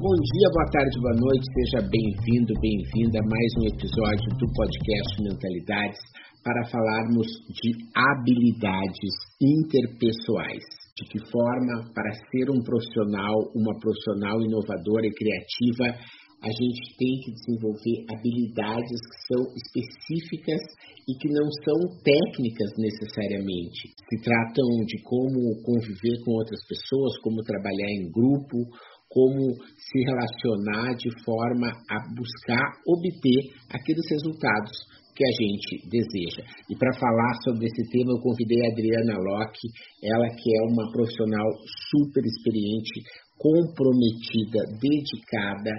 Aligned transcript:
Bom 0.00 0.16
dia, 0.16 0.48
boa 0.48 0.64
tarde, 0.72 0.96
boa 0.96 1.12
noite, 1.12 1.44
seja 1.52 1.84
bem-vindo, 1.84 2.56
bem-vinda 2.56 3.20
a 3.20 3.28
mais 3.28 3.50
um 3.60 3.68
episódio 3.68 4.32
do 4.40 4.48
podcast 4.56 5.12
Mentalidades 5.20 6.00
para 6.40 6.64
falarmos 6.72 7.28
de 7.52 7.68
habilidades 7.92 9.12
interpessoais. 9.36 10.64
De 10.96 11.04
que 11.04 11.20
forma, 11.28 11.92
para 11.92 12.16
ser 12.32 12.48
um 12.48 12.64
profissional, 12.64 13.52
uma 13.52 13.76
profissional 13.76 14.40
inovadora 14.40 15.04
e 15.04 15.12
criativa, 15.12 15.92
a 16.40 16.48
gente 16.48 16.96
tem 16.96 17.20
que 17.20 17.36
desenvolver 17.36 18.00
habilidades 18.08 19.00
que 19.04 19.18
são 19.28 19.42
específicas 19.52 20.64
e 21.04 21.12
que 21.20 21.28
não 21.28 21.44
são 21.60 21.76
técnicas 22.00 22.72
necessariamente. 22.80 23.92
Se 24.08 24.16
tratam 24.24 24.64
de 24.88 24.96
como 25.04 25.60
conviver 25.60 26.16
com 26.24 26.32
outras 26.40 26.64
pessoas, 26.64 27.20
como 27.20 27.44
trabalhar 27.44 27.92
em 28.00 28.08
grupo, 28.08 28.64
como 29.10 29.58
se 29.74 29.98
relacionar 30.06 30.94
de 30.94 31.10
forma 31.24 31.66
a 31.66 31.98
buscar 32.14 32.78
obter 32.86 33.42
aqueles 33.68 34.06
resultados 34.08 34.70
que 35.14 35.24
a 35.26 35.32
gente 35.36 35.90
deseja. 35.90 36.46
E 36.70 36.76
para 36.78 36.94
falar 36.94 37.34
sobre 37.44 37.66
esse 37.66 37.90
tema, 37.90 38.12
eu 38.12 38.22
convidei 38.22 38.56
a 38.64 38.72
Adriana 38.72 39.18
Locke, 39.18 39.68
ela 40.02 40.28
que 40.30 40.48
é 40.56 40.62
uma 40.70 40.90
profissional 40.92 41.48
super 41.90 42.24
experiente, 42.24 43.02
comprometida, 43.36 44.64
dedicada, 44.80 45.72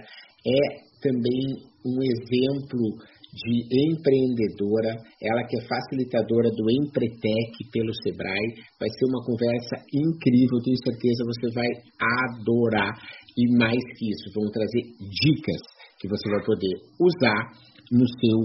é 0.46 0.92
também 1.02 1.72
um 1.86 1.98
exemplo 2.04 3.02
de 3.32 3.64
empreendedora, 3.64 4.92
ela 5.24 5.48
que 5.48 5.56
é 5.56 5.64
facilitadora 5.64 6.52
do 6.52 6.68
Empretec 6.70 7.56
pelo 7.72 7.94
Sebrae. 8.04 8.60
Vai 8.78 8.90
ser 8.90 9.06
uma 9.08 9.24
conversa 9.24 9.80
incrível, 9.88 10.60
tenho 10.60 10.78
certeza 10.84 11.24
você 11.24 11.48
vai 11.56 11.70
adorar. 11.96 12.92
E 13.38 13.58
mais 13.58 13.80
que 13.96 14.12
isso, 14.12 14.28
vão 14.36 14.52
trazer 14.52 14.84
dicas 15.00 15.62
que 16.00 16.08
você 16.08 16.30
vai 16.30 16.44
poder 16.44 16.74
usar 17.00 17.54
no 17.92 18.08
seu 18.08 18.38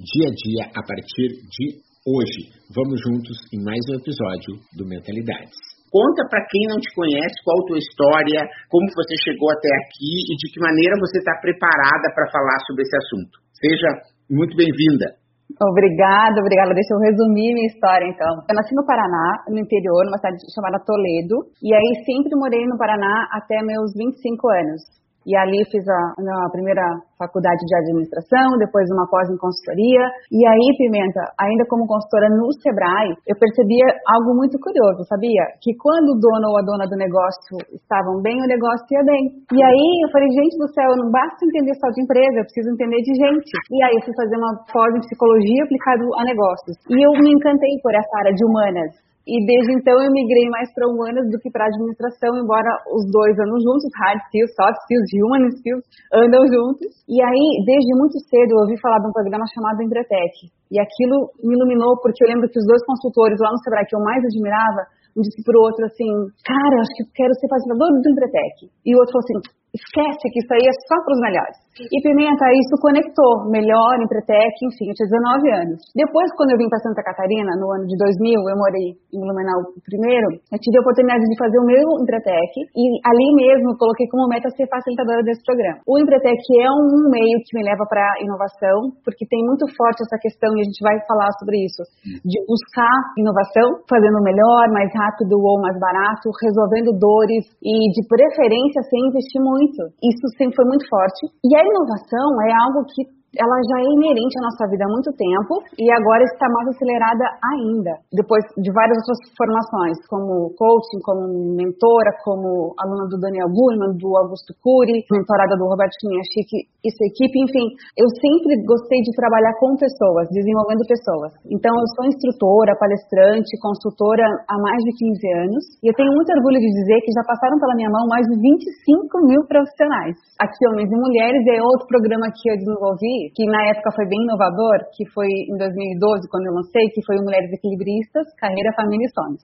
dia 0.00 0.28
a 0.28 0.34
dia 0.34 0.64
a 0.74 0.82
partir 0.82 1.28
de 1.46 1.78
hoje. 2.06 2.50
Vamos 2.74 2.98
juntos 3.06 3.36
em 3.54 3.62
mais 3.62 3.78
um 3.90 4.00
episódio 4.00 4.58
do 4.74 4.86
Mentalidades. 4.88 5.54
Conta 5.92 6.24
para 6.26 6.40
quem 6.48 6.64
não 6.72 6.80
te 6.80 6.88
conhece 6.96 7.36
qual 7.44 7.60
a 7.60 7.66
tua 7.68 7.78
história, 7.78 8.40
como 8.72 8.88
você 8.96 9.14
chegou 9.28 9.52
até 9.52 9.68
aqui 9.84 10.10
e 10.24 10.34
de 10.40 10.46
que 10.50 10.58
maneira 10.58 10.96
você 10.98 11.18
está 11.18 11.36
preparada 11.36 12.08
para 12.16 12.32
falar 12.32 12.58
sobre 12.66 12.82
esse 12.82 12.96
assunto. 12.96 13.36
Seja 13.52 13.90
muito 14.30 14.56
bem-vinda. 14.56 15.21
Obrigada, 15.60 16.40
obrigada. 16.40 16.72
Deixa 16.74 16.94
eu 16.94 17.00
resumir 17.00 17.52
minha 17.52 17.66
história, 17.66 18.06
então. 18.06 18.44
Eu 18.48 18.54
nasci 18.54 18.74
no 18.74 18.86
Paraná, 18.86 19.44
no 19.48 19.58
interior, 19.58 20.04
numa 20.06 20.16
cidade 20.16 20.38
chamada 20.54 20.82
Toledo, 20.84 21.50
e 21.62 21.74
aí 21.74 22.04
sempre 22.06 22.32
morei 22.36 22.64
no 22.66 22.78
Paraná 22.78 23.28
até 23.32 23.60
meus 23.62 23.92
25 23.92 24.48
anos. 24.48 24.80
E 25.26 25.36
ali 25.36 25.62
fiz 25.70 25.86
a, 25.86 26.02
a 26.18 26.50
primeira 26.50 26.82
faculdade 27.18 27.62
de 27.62 27.74
administração, 27.78 28.58
depois 28.58 28.90
uma 28.90 29.06
pós 29.06 29.30
em 29.30 29.38
consultoria. 29.38 30.02
E 30.34 30.40
aí, 30.42 30.66
Pimenta, 30.78 31.22
ainda 31.38 31.62
como 31.70 31.86
consultora 31.86 32.26
no 32.34 32.50
Sebrae, 32.58 33.14
eu 33.30 33.36
percebia 33.38 33.86
algo 34.10 34.34
muito 34.34 34.58
curioso, 34.58 35.06
sabia? 35.06 35.46
Que 35.62 35.70
quando 35.78 36.14
o 36.14 36.18
dono 36.18 36.50
ou 36.50 36.58
a 36.58 36.66
dona 36.66 36.86
do 36.90 36.98
negócio 36.98 37.54
estavam 37.70 38.18
bem, 38.18 38.34
o 38.42 38.50
negócio 38.50 38.86
ia 38.90 39.04
bem. 39.06 39.22
E 39.54 39.60
aí 39.62 39.86
eu 40.02 40.10
falei, 40.10 40.28
gente 40.34 40.58
do 40.58 40.66
céu, 40.74 40.90
não 40.98 41.10
basta 41.10 41.38
entender 41.46 41.74
só 41.78 41.86
de 41.94 42.02
empresa, 42.02 42.42
eu 42.42 42.46
preciso 42.50 42.74
entender 42.74 43.00
de 43.06 43.14
gente. 43.14 43.50
E 43.70 43.78
aí 43.86 43.94
eu 43.94 44.02
fui 44.02 44.14
fazer 44.18 44.36
uma 44.36 44.52
pós 44.66 44.90
em 44.98 45.04
psicologia 45.06 45.62
aplicado 45.62 46.04
a 46.18 46.22
negócios. 46.26 46.74
E 46.90 46.98
eu 46.98 47.12
me 47.22 47.30
encantei 47.30 47.78
por 47.82 47.94
essa 47.94 48.14
área 48.18 48.34
de 48.34 48.42
humanas. 48.42 49.11
E 49.22 49.38
desde 49.46 49.70
então 49.78 49.94
eu 50.02 50.10
migrei 50.10 50.50
mais 50.50 50.66
para 50.74 50.90
humanas 50.90 51.30
do 51.30 51.38
que 51.38 51.46
para 51.50 51.70
administração, 51.70 52.34
embora 52.34 52.66
os 52.90 53.06
dois 53.06 53.38
andam 53.38 53.54
juntos, 53.62 53.86
hard 54.02 54.18
skills, 54.26 54.50
soft 54.58 54.78
skills, 54.82 55.08
human 55.14 55.44
skills, 55.54 55.84
andam 56.10 56.42
juntos. 56.50 56.90
E 57.06 57.22
aí, 57.22 57.46
desde 57.62 57.90
muito 57.94 58.18
cedo, 58.26 58.50
eu 58.50 58.66
ouvi 58.66 58.74
falar 58.82 58.98
de 58.98 59.06
um 59.06 59.14
programa 59.14 59.46
chamado 59.54 59.78
Empretec. 59.78 60.50
E 60.70 60.76
aquilo 60.80 61.30
me 61.38 61.54
iluminou, 61.54 61.94
porque 62.02 62.18
eu 62.24 62.28
lembro 62.34 62.50
que 62.50 62.58
os 62.58 62.66
dois 62.66 62.82
consultores 62.82 63.38
lá 63.38 63.54
no 63.54 63.62
Sebrae 63.62 63.86
que 63.86 63.94
eu 63.94 64.02
mais 64.02 64.22
admirava, 64.26 64.82
um 65.14 65.22
disse 65.22 65.44
pro 65.44 65.60
outro 65.60 65.86
assim, 65.86 66.08
cara, 66.42 66.74
acho 66.82 66.92
que 66.98 67.04
quero 67.14 67.32
ser 67.38 67.46
facilitador 67.46 67.94
do 67.94 68.10
Empretec. 68.10 68.72
E 68.82 68.90
o 68.90 68.98
outro 68.98 69.12
falou 69.14 69.24
assim, 69.28 69.38
esquece 69.72 70.24
que 70.32 70.40
isso 70.40 70.52
aí 70.52 70.64
é 70.68 70.74
só 70.88 70.96
para 71.02 71.14
os 71.16 71.20
melhores. 71.20 71.56
E 71.80 71.96
Pimenta, 72.04 72.44
isso 72.52 72.76
conectou 72.84 73.48
melhor 73.48 73.96
Empretec, 73.96 74.52
enfim, 74.60 74.92
eu 74.92 74.96
tinha 74.96 75.08
19 75.08 75.72
anos. 75.72 75.80
Depois, 75.96 76.28
quando 76.36 76.52
eu 76.52 76.60
vim 76.60 76.68
para 76.68 76.84
Santa 76.84 77.00
Catarina, 77.00 77.56
no 77.56 77.72
ano 77.72 77.88
de 77.88 77.96
2000, 77.96 78.36
eu 78.36 78.56
morei 78.60 78.88
em 78.92 79.16
Blumenau 79.16 79.72
primeiro, 79.88 80.36
eu 80.52 80.58
tive 80.60 80.76
a 80.76 80.84
oportunidade 80.84 81.24
de 81.24 81.36
fazer 81.40 81.56
o 81.56 81.64
meu 81.64 81.88
Empretec 82.04 82.52
e 82.76 82.84
ali 83.08 83.28
mesmo 83.40 83.72
coloquei 83.80 84.04
como 84.12 84.28
meta 84.28 84.52
ser 84.52 84.68
facilitadora 84.68 85.24
desse 85.24 85.40
programa. 85.48 85.80
O 85.88 85.96
Empretec 85.96 86.44
é 86.60 86.68
um 86.68 87.08
meio 87.08 87.40
que 87.40 87.56
me 87.56 87.64
leva 87.64 87.88
para 87.88 88.04
inovação, 88.20 88.92
porque 89.00 89.24
tem 89.24 89.40
muito 89.48 89.64
forte 89.72 90.04
essa 90.04 90.20
questão, 90.20 90.52
e 90.52 90.60
a 90.60 90.68
gente 90.68 90.80
vai 90.84 91.00
falar 91.08 91.32
sobre 91.40 91.56
isso, 91.64 91.80
de 92.20 92.36
buscar 92.44 92.96
inovação, 93.16 93.80
fazendo 93.88 94.20
melhor, 94.20 94.68
mais 94.76 94.92
rápido 94.92 95.40
ou 95.40 95.56
mais 95.64 95.76
barato, 95.80 96.28
resolvendo 96.36 96.92
dores 97.00 97.48
e, 97.64 97.88
de 97.96 98.02
preferência, 98.04 98.84
sem 98.92 99.08
investir 99.08 99.40
muito. 99.40 99.61
Isso 100.02 100.26
sempre 100.36 100.56
foi 100.56 100.66
muito 100.66 100.88
forte. 100.88 101.26
E 101.44 101.50
a 101.54 101.62
inovação 101.62 102.26
é 102.42 102.50
algo 102.66 102.86
que 102.88 103.21
ela 103.32 103.56
já 103.64 103.76
é 103.80 103.86
inerente 103.88 104.36
à 104.36 104.42
nossa 104.44 104.68
vida 104.68 104.84
há 104.84 104.90
muito 104.92 105.08
tempo 105.16 105.64
e 105.80 105.88
agora 105.88 106.22
está 106.24 106.44
mais 106.52 106.68
acelerada 106.68 107.24
ainda, 107.40 107.92
depois 108.12 108.44
de 108.60 108.68
várias 108.72 109.00
outras 109.00 109.20
formações, 109.32 109.96
como 110.08 110.52
coaching, 110.52 111.00
como 111.00 111.56
mentora, 111.56 112.12
como 112.24 112.76
aluna 112.76 113.08
do 113.08 113.16
Daniel 113.16 113.48
Goleman, 113.48 113.96
do 113.96 114.12
Augusto 114.20 114.52
Cury, 114.60 115.00
mentorada 115.08 115.56
do 115.56 115.64
Roberto 115.64 115.96
Chimiachik 115.96 116.68
e 116.84 116.88
sua 116.92 117.06
equipe, 117.08 117.36
enfim, 117.40 117.66
eu 117.96 118.08
sempre 118.20 118.52
gostei 118.68 119.00
de 119.00 119.16
trabalhar 119.16 119.56
com 119.56 119.72
pessoas, 119.80 120.28
desenvolvendo 120.28 120.84
pessoas. 120.84 121.32
Então, 121.48 121.72
eu 121.72 121.86
sou 121.96 122.04
instrutora, 122.04 122.76
palestrante, 122.76 123.48
consultora 123.64 124.26
há 124.44 124.56
mais 124.60 124.80
de 124.84 124.92
15 124.92 125.48
anos 125.48 125.62
e 125.80 125.88
eu 125.88 125.94
tenho 125.96 126.12
muito 126.12 126.28
orgulho 126.36 126.60
de 126.60 126.68
dizer 126.68 127.00
que 127.00 127.16
já 127.16 127.24
passaram 127.24 127.56
pela 127.56 127.76
minha 127.80 127.88
mão 127.88 128.04
mais 128.12 128.26
de 128.28 128.36
25 128.36 129.24
mil 129.24 129.40
profissionais. 129.48 130.20
Aqui, 130.36 130.60
homens 130.68 130.90
e 130.90 130.96
mulheres, 130.96 131.42
é 131.48 131.62
outro 131.62 131.86
programa 131.86 132.28
que 132.28 132.50
eu 132.50 132.56
desenvolvi 132.60 133.21
que 133.30 133.44
na 133.46 133.62
época 133.70 133.94
foi 133.94 134.06
bem 134.08 134.18
inovador, 134.26 134.90
que 134.96 135.06
foi 135.14 135.28
em 135.28 135.56
2012, 135.56 136.26
quando 136.30 136.46
eu 136.50 136.54
lancei, 136.58 136.86
que 136.90 137.04
foi 137.06 137.16
o 137.20 137.24
Mulheres 137.24 137.52
Equilibristas, 137.52 138.26
Carreira, 138.40 138.74
Família 138.74 139.06
e 139.06 139.14
Sonhos. 139.14 139.42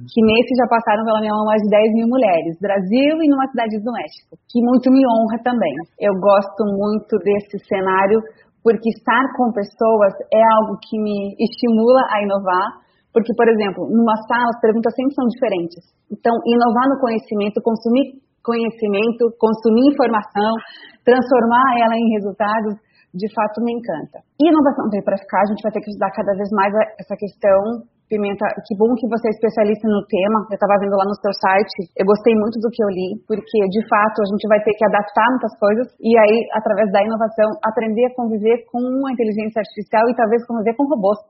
Que 0.00 0.20
nesse 0.24 0.54
já 0.56 0.66
passaram 0.70 1.04
pela 1.04 1.20
minha 1.20 1.34
mão 1.34 1.44
mais 1.44 1.60
de 1.60 1.68
10 1.68 1.92
mil 1.98 2.08
mulheres, 2.08 2.56
Brasil 2.62 3.14
e 3.20 3.26
numa 3.28 3.44
cidade 3.50 3.76
do 3.82 3.90
México, 3.92 4.38
que 4.48 4.62
muito 4.62 4.88
me 4.88 5.02
honra 5.04 5.38
também. 5.42 5.74
Eu 5.98 6.14
gosto 6.16 6.62
muito 6.64 7.18
desse 7.20 7.58
cenário, 7.68 8.22
porque 8.62 8.88
estar 8.88 9.24
com 9.36 9.52
pessoas 9.52 10.14
é 10.32 10.42
algo 10.56 10.78
que 10.80 10.96
me 10.96 11.34
estimula 11.36 12.00
a 12.14 12.22
inovar, 12.22 12.80
porque, 13.12 13.34
por 13.34 13.48
exemplo, 13.50 13.90
numa 13.90 14.16
sala 14.30 14.48
as 14.54 14.60
perguntas 14.62 14.94
sempre 14.94 15.14
são 15.14 15.26
diferentes. 15.26 15.82
Então, 16.06 16.32
inovar 16.46 16.86
no 16.88 17.00
conhecimento, 17.02 17.60
consumir 17.60 18.22
conhecimento, 18.42 19.28
consumir 19.36 19.92
informação, 19.92 20.52
transformar 21.04 21.66
ela 21.76 21.96
em 21.96 22.08
resultados, 22.14 22.74
de 23.14 23.28
fato 23.34 23.62
me 23.62 23.74
encanta. 23.74 24.22
E 24.38 24.48
inovação 24.48 24.88
veio 24.90 25.04
para 25.04 25.18
ficar, 25.18 25.42
a 25.42 25.50
gente 25.50 25.62
vai 25.62 25.72
ter 25.72 25.80
que 25.82 25.90
estudar 25.90 26.10
cada 26.14 26.32
vez 26.34 26.48
mais 26.50 26.72
essa 26.98 27.16
questão. 27.16 27.86
Pimenta, 28.10 28.42
que 28.66 28.74
bom 28.74 28.90
que 28.98 29.06
você 29.06 29.30
é 29.30 29.34
especialista 29.38 29.86
no 29.86 30.02
tema. 30.10 30.42
Eu 30.50 30.58
estava 30.58 30.82
vendo 30.82 30.98
lá 30.98 31.06
no 31.06 31.14
seu 31.22 31.30
site, 31.30 31.94
eu 31.94 32.02
gostei 32.02 32.34
muito 32.34 32.58
do 32.58 32.66
que 32.66 32.82
eu 32.82 32.90
li, 32.90 33.14
porque 33.22 33.58
de 33.70 33.82
fato 33.86 34.18
a 34.18 34.28
gente 34.34 34.50
vai 34.50 34.58
ter 34.66 34.74
que 34.74 34.82
adaptar 34.82 35.30
muitas 35.30 35.54
coisas 35.54 35.86
e 36.02 36.10
aí, 36.18 36.36
através 36.58 36.90
da 36.90 37.06
inovação, 37.06 37.46
aprender 37.62 38.10
a 38.10 38.14
conviver 38.18 38.66
com 38.66 38.82
a 39.06 39.14
inteligência 39.14 39.62
artificial 39.62 40.10
e 40.10 40.18
talvez 40.18 40.42
conviver 40.42 40.74
com 40.74 40.90
robôs, 40.90 41.22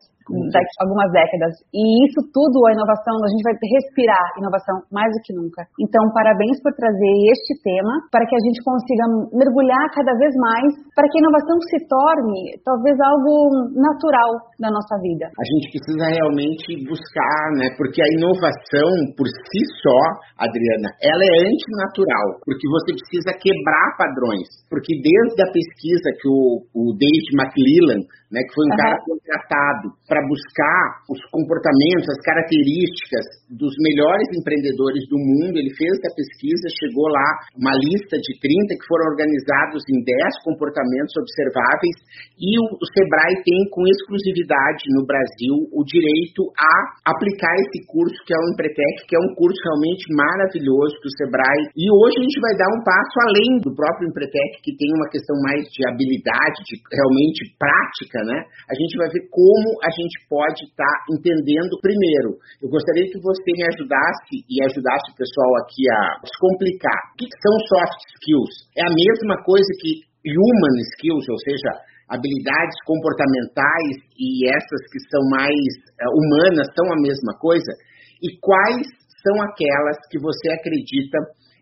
daqui 0.51 0.75
a 0.79 0.83
algumas 0.87 1.11
décadas. 1.13 1.53
E 1.75 1.83
isso 2.07 2.21
tudo, 2.31 2.57
a 2.67 2.73
inovação, 2.73 3.17
a 3.23 3.31
gente 3.31 3.45
vai 3.45 3.55
respirar 3.55 4.25
inovação 4.39 4.77
mais 4.91 5.11
do 5.13 5.21
que 5.23 5.33
nunca. 5.35 5.67
Então, 5.79 6.03
parabéns 6.15 6.59
por 6.63 6.73
trazer 6.75 7.15
este 7.35 7.59
tema 7.63 7.95
para 8.11 8.27
que 8.27 8.35
a 8.35 8.43
gente 8.43 8.63
consiga 8.63 9.05
mergulhar 9.35 9.85
cada 9.95 10.15
vez 10.19 10.33
mais 10.39 10.71
para 10.95 11.07
que 11.09 11.17
a 11.19 11.23
inovação 11.23 11.57
se 11.67 11.79
torne 11.87 12.59
talvez 12.65 12.97
algo 13.01 13.35
natural 13.75 14.31
na 14.59 14.71
nossa 14.71 14.97
vida. 15.03 15.27
A 15.31 15.47
gente 15.47 15.75
precisa 15.75 16.07
realmente 16.11 16.67
buscar, 16.87 17.43
né? 17.59 17.73
Porque 17.77 18.01
a 18.01 18.11
inovação 18.19 18.91
por 19.17 19.27
si 19.27 19.61
só, 19.83 20.01
Adriana, 20.39 20.89
ela 21.03 21.25
é 21.25 21.37
antinatural, 21.49 22.27
porque 22.45 22.67
você 22.69 22.91
precisa 22.97 23.31
quebrar 23.37 23.97
padrões. 23.97 24.49
Porque 24.69 24.93
desde 25.01 25.41
a 25.43 25.53
pesquisa 25.53 26.09
que 26.21 26.29
o, 26.29 26.65
o 26.75 26.83
David 26.95 27.29
McLellan 27.35 28.03
né, 28.31 28.39
que 28.47 28.55
foi 28.55 28.63
um 28.63 28.71
uhum. 28.71 28.79
cara 28.79 28.97
contratado 29.03 29.87
para 30.07 30.23
buscar 30.31 30.83
os 31.11 31.19
comportamentos, 31.35 32.07
as 32.07 32.23
características 32.23 33.27
dos 33.51 33.75
melhores 33.83 34.31
empreendedores 34.39 35.03
do 35.11 35.19
mundo. 35.19 35.59
Ele 35.59 35.75
fez 35.75 35.91
essa 35.99 36.15
pesquisa, 36.15 36.79
chegou 36.79 37.11
lá 37.11 37.29
uma 37.59 37.75
lista 37.75 38.15
de 38.23 38.33
30 38.39 38.79
que 38.79 38.87
foram 38.87 39.11
organizados 39.11 39.83
em 39.91 39.99
10 39.99 40.47
comportamentos 40.47 41.11
observáveis 41.19 41.97
e 42.39 42.55
o, 42.55 42.65
o 42.79 42.87
Sebrae 42.95 43.43
tem 43.43 43.61
com 43.75 43.83
exclusividade 43.91 44.87
no 44.95 45.03
Brasil 45.03 45.67
o 45.75 45.83
direito 45.83 46.47
a 46.55 47.11
aplicar 47.11 47.55
esse 47.67 47.83
curso 47.91 48.15
que 48.23 48.31
é 48.31 48.39
o 48.39 48.49
Empretec, 48.55 49.11
que 49.11 49.19
é 49.19 49.21
um 49.21 49.35
curso 49.35 49.59
realmente 49.67 50.07
maravilhoso 50.15 50.95
que 51.03 51.11
o 51.11 51.17
Sebrae. 51.19 51.63
E 51.75 51.91
hoje 51.91 52.15
a 52.23 52.25
gente 52.25 52.39
vai 52.39 52.55
dar 52.55 52.71
um 52.71 52.83
passo 52.87 53.17
além 53.27 53.51
do 53.59 53.75
próprio 53.75 54.07
Empretec, 54.07 54.63
que 54.63 54.79
tem 54.79 54.91
uma 54.95 55.11
questão 55.11 55.35
mais 55.43 55.67
de 55.67 55.83
habilidade, 55.91 56.63
de 56.63 56.79
realmente 56.95 57.43
prática 57.59 58.20
né? 58.25 58.39
A 58.69 58.75
gente 58.75 58.95
vai 58.97 59.09
ver 59.09 59.25
como 59.31 59.69
a 59.83 59.91
gente 59.91 60.17
pode 60.29 60.65
estar 60.69 60.85
tá 60.85 61.05
entendendo 61.13 61.81
primeiro. 61.81 62.39
Eu 62.63 62.69
gostaria 62.69 63.07
que 63.09 63.19
você 63.21 63.49
me 63.57 63.65
ajudasse 63.69 64.35
e 64.49 64.55
ajudasse 64.65 65.07
o 65.13 65.19
pessoal 65.19 65.51
aqui 65.63 65.85
a 65.89 66.01
descomplicar. 66.25 67.01
O 67.13 67.17
que 67.17 67.27
são 67.29 67.55
soft 67.69 68.01
skills? 68.17 68.55
É 68.77 68.85
a 68.85 68.93
mesma 68.93 69.37
coisa 69.43 69.71
que 69.81 70.07
human 70.25 70.77
skills, 70.95 71.27
ou 71.29 71.39
seja, 71.45 71.71
habilidades 72.11 72.77
comportamentais 72.85 73.95
e 74.19 74.45
essas 74.51 74.83
que 74.91 75.01
são 75.09 75.23
mais 75.31 75.63
uh, 76.03 76.11
humanas 76.11 76.67
são 76.75 76.87
a 76.93 76.99
mesma 77.01 77.33
coisa? 77.39 77.73
E 78.21 78.37
quais 78.43 78.87
são 79.23 79.37
aquelas 79.43 79.97
que 80.11 80.19
você 80.19 80.51
acredita 80.53 81.19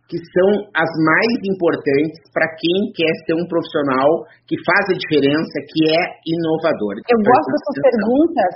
que 0.09 0.17
são 0.17 0.49
as 0.73 0.89
mais 1.05 1.33
importantes 1.45 2.17
para 2.33 2.49
quem 2.57 2.93
quer 2.97 3.13
ser 3.29 3.37
um 3.37 3.45
profissional 3.45 4.25
que 4.49 4.57
faz 4.65 4.89
a 4.89 4.97
diferença, 4.97 5.55
que 5.69 5.85
é 5.85 6.01
inovador. 6.25 6.97
Eu 7.05 7.21
gosto 7.21 7.49
dessas 7.53 7.77
perguntas 7.85 8.53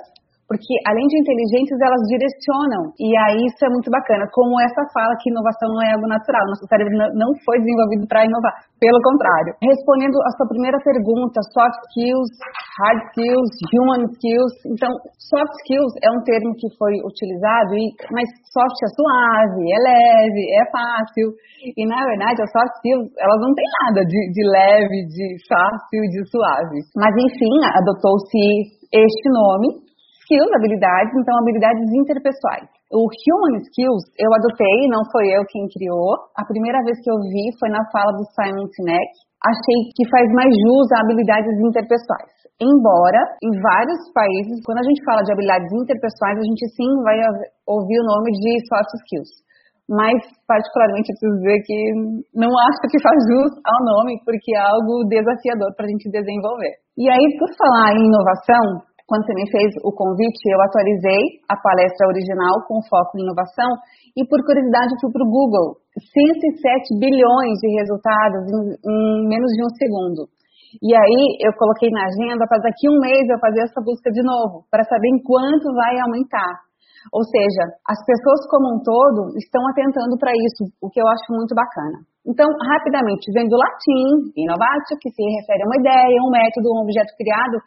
porque 0.48 0.74
além 0.84 1.06
de 1.08 1.16
inteligentes, 1.16 1.78
elas 1.80 2.02
direcionam. 2.10 2.92
E 3.00 3.08
aí 3.24 3.46
isso 3.48 3.62
é 3.64 3.70
muito 3.70 3.88
bacana. 3.88 4.28
Como 4.34 4.60
essa 4.60 4.82
fala 4.92 5.16
que 5.20 5.30
inovação 5.30 5.68
não 5.72 5.82
é 5.82 5.94
algo 5.94 6.06
natural, 6.06 6.44
nosso 6.50 6.66
cérebro 6.68 6.92
não 7.14 7.30
foi 7.46 7.56
desenvolvido 7.62 8.04
para 8.10 8.26
inovar. 8.26 8.52
Pelo 8.76 9.00
contrário. 9.00 9.54
Respondendo 9.62 10.18
a 10.20 10.30
sua 10.36 10.48
primeira 10.50 10.76
pergunta, 10.82 11.38
soft 11.54 11.78
skills, 11.88 12.30
hard 12.82 13.00
skills, 13.14 13.50
human 13.70 14.02
skills. 14.12 14.54
Então, 14.74 14.90
soft 15.16 15.54
skills 15.62 15.92
é 16.02 16.10
um 16.10 16.20
termo 16.26 16.50
que 16.58 16.68
foi 16.76 16.98
utilizado, 17.00 17.72
mas 18.10 18.26
soft 18.50 18.76
é 18.82 18.90
suave, 18.92 19.62
é 19.62 19.78
leve, 19.78 20.42
é 20.58 20.64
fácil. 20.68 21.32
E 21.62 21.86
na 21.86 22.02
verdade, 22.04 22.42
as 22.42 22.50
soft 22.50 22.74
skills, 22.82 23.08
elas 23.16 23.40
não 23.40 23.54
têm 23.54 23.68
nada 23.86 24.04
de, 24.04 24.20
de 24.34 24.42
leve, 24.44 25.06
de 25.06 25.26
fácil, 25.46 26.02
de 26.10 26.20
suave. 26.28 26.78
Mas 26.98 27.14
enfim, 27.14 27.54
adotou-se 27.78 28.42
este 28.92 29.26
nome 29.30 29.91
skills, 30.22 30.50
habilidades, 30.54 31.12
então 31.18 31.34
habilidades 31.42 31.86
interpessoais. 31.92 32.70
O 32.92 33.08
Human 33.08 33.56
Skills 33.66 34.04
eu 34.20 34.30
adotei, 34.32 34.88
não 34.88 35.02
foi 35.10 35.26
eu 35.32 35.42
quem 35.48 35.66
criou. 35.72 36.28
A 36.36 36.44
primeira 36.44 36.78
vez 36.84 37.00
que 37.02 37.10
eu 37.10 37.18
vi 37.28 37.50
foi 37.58 37.68
na 37.68 37.82
fala 37.90 38.12
do 38.14 38.24
Simon 38.36 38.68
Sinek. 38.72 39.12
Achei 39.42 39.78
que 39.96 40.06
faz 40.06 40.28
mais 40.36 40.52
jus 40.54 40.86
a 40.94 41.02
habilidades 41.02 41.56
interpessoais. 41.66 42.30
Embora, 42.62 43.18
em 43.42 43.50
vários 43.58 43.98
países, 44.14 44.62
quando 44.62 44.78
a 44.78 44.86
gente 44.86 45.02
fala 45.02 45.24
de 45.26 45.32
habilidades 45.34 45.66
interpessoais, 45.72 46.38
a 46.38 46.46
gente 46.46 46.62
sim 46.78 46.90
vai 47.02 47.18
ouvir 47.66 47.98
o 47.98 48.06
nome 48.06 48.30
de 48.38 48.52
soft 48.70 48.92
skills. 49.02 49.42
Mas, 49.90 50.14
particularmente, 50.46 51.10
eu 51.10 51.16
preciso 51.18 51.36
dizer 51.42 51.58
que 51.66 51.78
não 52.38 52.48
acho 52.70 52.86
que 52.86 53.02
faz 53.02 53.18
jus 53.26 53.52
ao 53.66 53.80
nome, 53.82 54.14
porque 54.22 54.54
é 54.54 54.62
algo 54.62 55.02
desafiador 55.10 55.74
para 55.74 55.86
a 55.86 55.90
gente 55.90 56.06
desenvolver. 56.06 56.78
E 56.94 57.10
aí, 57.10 57.26
por 57.34 57.50
falar 57.58 57.98
em 57.98 58.06
inovação, 58.06 58.86
quando 59.06 59.26
você 59.26 59.34
me 59.34 59.46
fez 59.50 59.70
o 59.84 59.92
convite, 59.92 60.40
eu 60.48 60.60
atualizei 60.62 61.42
a 61.48 61.56
palestra 61.56 62.08
original 62.08 62.64
com 62.66 62.80
foco 62.88 63.18
em 63.18 63.22
inovação 63.22 63.70
e, 64.16 64.24
por 64.26 64.40
curiosidade, 64.44 64.98
fui 65.00 65.10
para 65.10 65.24
o 65.24 65.30
Google. 65.30 65.82
107 65.92 66.96
bilhões 66.96 67.56
de 67.60 67.68
resultados 67.76 68.42
em, 68.48 68.60
em, 68.80 69.28
menos 69.28 69.52
de 69.52 69.60
um 69.60 69.70
segundo. 69.76 70.28
E 70.80 70.96
aí 70.96 71.36
eu 71.44 71.52
coloquei 71.52 71.90
na 71.92 72.08
agenda 72.08 72.48
para 72.48 72.64
daqui 72.64 72.88
um 72.88 72.96
mês 72.96 73.28
eu 73.28 73.38
fazer 73.38 73.68
essa 73.68 73.80
busca 73.84 74.10
de 74.10 74.24
novo, 74.24 74.64
para 74.70 74.84
saber 74.84 75.08
em 75.12 75.20
quanto 75.20 75.68
vai 75.74 76.00
aumentar. 76.00 76.71
Ou 77.10 77.22
seja, 77.26 77.74
as 77.88 77.98
pessoas 78.06 78.46
como 78.46 78.76
um 78.76 78.78
todo 78.78 79.34
estão 79.34 79.62
atentando 79.74 80.14
para 80.20 80.30
isso, 80.30 80.70
o 80.78 80.86
que 80.86 81.02
eu 81.02 81.08
acho 81.08 81.26
muito 81.34 81.56
bacana. 81.56 82.04
Então, 82.22 82.46
rapidamente, 82.46 83.32
vem 83.34 83.50
do 83.50 83.58
latim, 83.58 84.30
inovatio, 84.38 85.00
que 85.02 85.10
se 85.10 85.22
refere 85.42 85.64
a 85.64 85.66
uma 85.66 85.80
ideia, 85.82 86.22
um 86.22 86.30
método, 86.30 86.70
um 86.70 86.86
objeto 86.86 87.10
criado, 87.18 87.58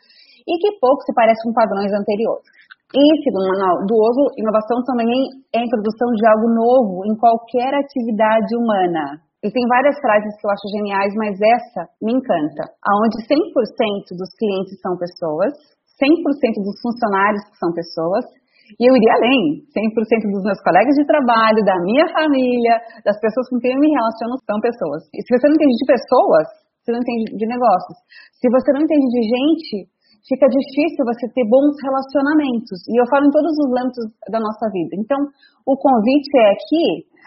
e 0.48 0.54
que 0.62 0.80
pouco 0.80 1.04
se 1.04 1.12
parece 1.12 1.44
com 1.44 1.52
padrões 1.52 1.92
anteriores. 1.92 2.48
E, 2.96 3.04
segundo 3.28 3.52
manual 3.52 3.84
do 3.84 3.96
Oslo, 4.00 4.32
inovação 4.40 4.80
também 4.88 5.10
é 5.52 5.60
a 5.60 5.66
introdução 5.68 6.08
de 6.16 6.24
algo 6.32 6.48
novo 6.54 7.04
em 7.04 7.18
qualquer 7.20 7.76
atividade 7.76 8.56
humana. 8.56 9.20
E 9.44 9.52
tem 9.52 9.62
várias 9.68 10.00
frases 10.00 10.32
que 10.40 10.48
eu 10.48 10.52
acho 10.52 10.74
geniais, 10.74 11.12
mas 11.20 11.36
essa 11.36 11.92
me 12.02 12.16
encanta. 12.16 12.64
Onde 13.04 13.20
100% 13.28 14.16
dos 14.16 14.32
clientes 14.40 14.80
são 14.80 14.96
pessoas, 14.96 15.54
100% 16.00 16.64
dos 16.64 16.78
funcionários 16.82 17.44
são 17.60 17.70
pessoas, 17.74 18.24
e 18.80 18.82
eu 18.82 18.94
iria 18.98 19.14
além, 19.22 19.62
100% 19.70 20.26
dos 20.34 20.44
meus 20.44 20.62
colegas 20.66 20.96
de 20.98 21.06
trabalho, 21.06 21.62
da 21.62 21.78
minha 21.86 22.06
família, 22.10 22.82
das 23.06 23.18
pessoas 23.22 23.46
com 23.50 23.62
quem 23.62 23.74
eu 23.74 23.80
me 23.80 23.94
relaciono 23.94 24.42
são 24.42 24.58
pessoas. 24.58 25.06
E 25.14 25.22
se 25.22 25.30
você 25.30 25.46
não 25.46 25.56
entende 25.56 25.76
de 25.78 25.86
pessoas, 25.86 26.46
você 26.82 26.90
não 26.94 27.02
entende 27.02 27.24
de 27.38 27.46
negócios. 27.46 27.98
Se 28.42 28.48
você 28.50 28.70
não 28.74 28.82
entende 28.82 29.08
de 29.10 29.22
gente, 29.26 29.90
fica 30.28 30.48
difícil 30.50 31.06
você 31.06 31.26
ter 31.34 31.46
bons 31.46 31.74
relacionamentos. 31.82 32.82
E 32.90 32.98
eu 32.98 33.06
falo 33.10 33.30
em 33.30 33.34
todos 33.34 33.54
os 33.54 33.70
âmbitos 33.78 34.06
da 34.30 34.40
nossa 34.42 34.66
vida. 34.74 34.98
Então, 34.98 35.18
o 35.66 35.78
convite 35.78 36.34
é 36.38 36.52
que, 36.58 36.84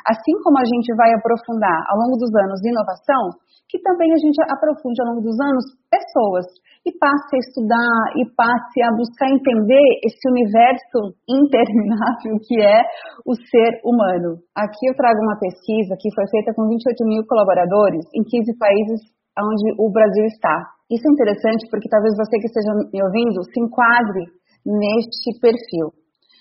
assim 0.07 0.35
como 0.43 0.59
a 0.59 0.67
gente 0.67 0.91
vai 0.99 1.15
aprofundar 1.15 1.79
ao 1.91 1.97
longo 2.03 2.19
dos 2.19 2.31
anos 2.35 2.63
inovação, 2.63 3.39
que 3.69 3.79
também 3.85 4.11
a 4.13 4.21
gente 4.21 4.41
aprofunde 4.49 4.99
ao 5.03 5.13
longo 5.13 5.23
dos 5.23 5.39
anos 5.39 5.65
pessoas 5.93 6.47
e 6.89 6.91
passe 6.97 7.37
a 7.37 7.43
estudar 7.45 8.01
e 8.17 8.25
passe 8.33 8.81
a 8.81 8.91
buscar 8.97 9.29
entender 9.29 9.87
esse 10.09 10.25
universo 10.25 11.13
interminável 11.29 12.41
que 12.49 12.57
é 12.57 12.81
o 13.29 13.37
ser 13.37 13.77
humano. 13.85 14.41
Aqui 14.57 14.89
eu 14.89 14.97
trago 14.97 15.21
uma 15.21 15.39
pesquisa 15.39 15.95
que 16.01 16.09
foi 16.17 16.25
feita 16.33 16.57
com 16.57 16.67
28 16.67 17.05
mil 17.05 17.23
colaboradores 17.29 18.09
em 18.17 18.25
15 18.25 18.57
países 18.57 19.01
onde 19.37 19.77
o 19.79 19.93
Brasil 19.93 20.25
está. 20.25 20.78
Isso 20.89 21.05
é 21.05 21.13
interessante 21.13 21.69
porque 21.71 21.89
talvez 21.89 22.17
você 22.17 22.41
que 22.41 22.49
esteja 22.49 22.73
me 22.73 23.01
ouvindo 23.05 23.45
se 23.45 23.61
enquadre 23.61 24.25
neste 24.65 25.37
perfil. 25.37 25.93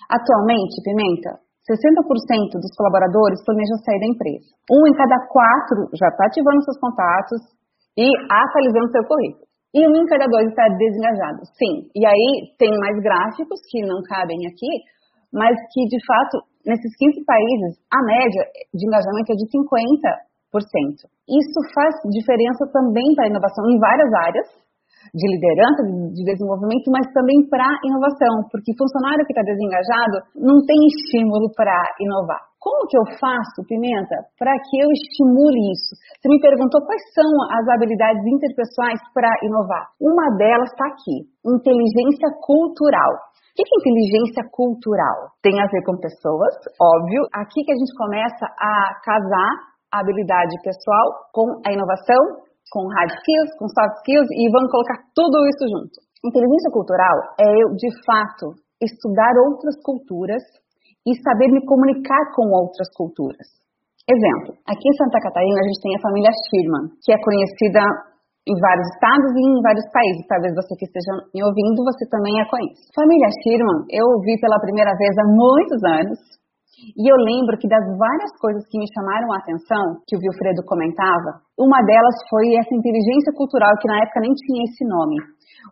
Atualmente, 0.07 0.79
Pimenta, 0.87 1.35
60% 1.67 2.63
dos 2.63 2.71
colaboradores 2.79 3.43
planejam 3.43 3.75
sair 3.83 3.99
da 3.99 4.07
empresa. 4.07 4.47
Um 4.71 4.87
em 4.87 4.95
cada 4.95 5.19
quatro 5.27 5.91
já 5.99 6.07
está 6.07 6.31
ativando 6.31 6.63
seus 6.63 6.79
contatos 6.79 7.43
e 7.99 8.07
atualizando 8.07 8.91
seu 8.95 9.03
currículo. 9.03 9.47
E 9.75 9.83
um 9.83 9.95
em 9.99 10.07
cada 10.07 10.31
dois 10.31 10.47
está 10.47 10.63
desengajado. 10.79 11.43
Sim. 11.59 11.91
E 11.91 12.07
aí 12.07 12.55
tem 12.55 12.71
mais 12.79 12.95
gráficos 13.03 13.59
que 13.67 13.83
não 13.83 13.99
cabem 14.07 14.47
aqui, 14.47 14.71
mas 15.27 15.59
que 15.75 15.83
de 15.91 15.99
fato, 16.07 16.39
nesses 16.63 16.95
15 16.95 17.19
países, 17.27 17.75
a 17.91 17.99
média 17.99 18.43
de 18.71 18.87
engajamento 18.87 19.27
é 19.27 19.35
de 19.35 19.45
50%. 19.51 20.26
Isso 21.27 21.59
faz 21.75 21.93
diferença 22.09 22.65
também 22.71 23.13
para 23.15 23.25
a 23.25 23.29
inovação 23.29 23.63
em 23.69 23.79
várias 23.79 24.11
áreas, 24.13 24.47
de 25.13 25.25
liderança, 25.27 25.83
de 26.11 26.21
desenvolvimento, 26.23 26.91
mas 26.91 27.07
também 27.13 27.39
para 27.47 27.67
inovação, 27.85 28.47
porque 28.51 28.75
funcionário 28.75 29.23
que 29.23 29.31
está 29.31 29.43
desengajado 29.43 30.17
não 30.35 30.59
tem 30.65 30.75
estímulo 30.91 31.51
para 31.55 31.75
inovar. 32.01 32.43
Como 32.59 32.87
que 32.89 32.97
eu 32.97 33.05
faço, 33.15 33.63
Pimenta, 33.63 34.27
para 34.35 34.51
que 34.51 34.75
eu 34.81 34.89
estimule 34.91 35.71
isso? 35.71 35.95
Você 36.19 36.27
me 36.27 36.41
perguntou 36.41 36.83
quais 36.83 36.99
são 37.15 37.29
as 37.53 37.63
habilidades 37.69 38.25
interpessoais 38.27 38.99
para 39.13 39.29
inovar. 39.43 39.87
Uma 40.01 40.35
delas 40.35 40.67
está 40.73 40.91
aqui, 40.91 41.31
inteligência 41.45 42.27
cultural. 42.43 43.13
O 43.13 43.57
que 43.57 43.63
é 43.63 43.79
inteligência 43.79 44.43
cultural? 44.51 45.31
Tem 45.41 45.55
a 45.57 45.69
ver 45.71 45.81
com 45.85 45.97
pessoas, 45.97 46.53
óbvio. 46.75 47.23
Aqui 47.33 47.63
que 47.63 47.71
a 47.71 47.79
gente 47.79 47.93
começa 47.95 48.45
a 48.45 48.73
casar 49.01 49.76
habilidade 49.91 50.55
pessoal 50.63 51.31
com 51.33 51.47
a 51.65 51.71
inovação, 51.71 52.47
com 52.71 52.87
hard 52.87 53.11
skills, 53.11 53.51
com 53.59 53.67
soft 53.71 53.95
skills 54.03 54.27
e 54.31 54.43
vamos 54.51 54.71
colocar 54.71 54.97
tudo 55.15 55.37
isso 55.47 55.65
junto. 55.71 55.95
Inteligência 56.25 56.71
cultural 56.71 57.15
é 57.39 57.47
eu, 57.47 57.71
de 57.77 57.89
fato, 58.03 58.57
estudar 58.81 59.33
outras 59.47 59.79
culturas 59.81 60.43
e 61.07 61.15
saber 61.23 61.47
me 61.47 61.63
comunicar 61.63 62.35
com 62.35 62.51
outras 62.51 62.91
culturas. 62.91 63.47
Exemplo, 64.07 64.55
aqui 64.67 64.87
em 64.87 64.97
Santa 64.99 65.19
Catarina 65.19 65.59
a 65.59 65.67
gente 65.67 65.83
tem 65.83 65.95
a 65.95 66.03
família 66.03 66.31
Schirman, 66.31 66.85
que 67.03 67.11
é 67.11 67.19
conhecida 67.19 67.83
em 68.47 68.55
vários 68.55 68.87
estados 68.95 69.31
e 69.35 69.41
em 69.43 69.59
vários 69.59 69.87
países. 69.91 70.23
Talvez 70.31 70.55
você 70.55 70.71
que 70.79 70.87
esteja 70.87 71.11
me 71.35 71.43
ouvindo, 71.43 71.83
você 71.83 72.07
também 72.07 72.39
a 72.39 72.47
conhece. 72.47 72.87
Família 72.95 73.27
Schirman, 73.43 73.83
eu 73.91 74.07
ouvi 74.07 74.39
pela 74.39 74.63
primeira 74.63 74.95
vez 74.95 75.11
há 75.19 75.27
muitos 75.27 75.79
anos. 75.83 76.19
E 76.77 77.01
eu 77.09 77.17
lembro 77.17 77.57
que 77.57 77.67
das 77.67 77.85
várias 77.97 78.33
coisas 78.37 78.61
que 78.69 78.77
me 78.77 78.85
chamaram 78.93 79.33
a 79.33 79.41
atenção, 79.41 80.01
que 80.05 80.13
o 80.13 80.21
Wilfredo 80.21 80.61
comentava, 80.61 81.41
uma 81.57 81.81
delas 81.81 82.17
foi 82.29 82.53
essa 82.53 82.69
inteligência 82.69 83.33
cultural, 83.33 83.73
que 83.81 83.89
na 83.89 83.97
época 83.97 84.21
nem 84.21 84.33
tinha 84.33 84.61
esse 84.61 84.85
nome. 84.85 85.17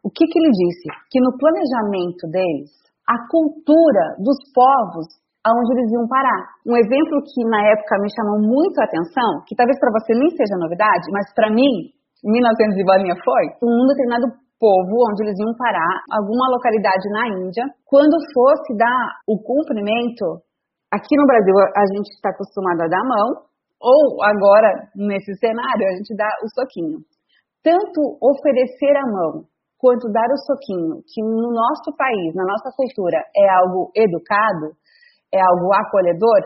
O 0.01 0.09
que, 0.09 0.25
que 0.25 0.37
ele 0.39 0.49
disse? 0.49 0.89
Que 1.13 1.21
no 1.21 1.37
planejamento 1.37 2.25
deles, 2.33 2.73
a 3.05 3.21
cultura 3.29 4.17
dos 4.17 4.37
povos 4.49 5.05
aonde 5.45 5.77
eles 5.77 5.93
iam 5.93 6.09
parar. 6.09 6.57
Um 6.65 6.73
exemplo 6.73 7.21
que 7.21 7.41
na 7.45 7.61
época 7.69 8.01
me 8.01 8.09
chamou 8.09 8.41
muito 8.41 8.81
a 8.81 8.89
atenção, 8.89 9.45
que 9.45 9.53
talvez 9.53 9.77
para 9.77 9.93
você 9.93 10.17
nem 10.17 10.33
seja 10.33 10.57
novidade, 10.57 11.05
mas 11.13 11.29
para 11.37 11.53
mim, 11.53 11.93
1900 12.25 12.81
e 12.81 12.83
bolinha 12.83 13.13
foi, 13.21 13.45
um 13.61 13.85
determinado 13.85 14.25
povo 14.57 15.05
onde 15.05 15.21
eles 15.21 15.37
iam 15.37 15.53
parar, 15.53 16.01
alguma 16.09 16.49
localidade 16.49 17.05
na 17.13 17.29
Índia, 17.45 17.65
quando 17.85 18.17
fosse 18.33 18.73
dar 18.73 19.21
o 19.29 19.37
cumprimento, 19.37 20.41
aqui 20.95 21.13
no 21.19 21.27
Brasil 21.27 21.55
a 21.75 21.85
gente 21.91 22.09
está 22.15 22.29
acostumado 22.31 22.81
a 22.81 22.87
dar 22.87 23.03
a 23.03 23.09
mão, 23.11 23.27
ou 23.79 24.23
agora, 24.23 24.87
nesse 24.95 25.35
cenário, 25.35 25.83
a 25.85 25.95
gente 25.99 26.15
dá 26.15 26.29
o 26.41 26.47
soquinho. 26.55 26.99
Tanto 27.61 28.17
oferecer 28.23 28.95
a 28.95 29.05
mão 29.05 29.43
quanto 29.77 30.09
dar 30.09 30.29
o 30.31 30.41
soquinho, 30.47 31.03
que 31.03 31.21
no 31.21 31.51
nosso 31.51 31.91
país, 31.97 32.33
na 32.33 32.45
nossa 32.47 32.71
cultura, 32.75 33.19
é 33.35 33.45
algo 33.61 33.91
educado, 33.93 34.73
é 35.33 35.41
algo 35.41 35.73
acolhedor, 35.73 36.41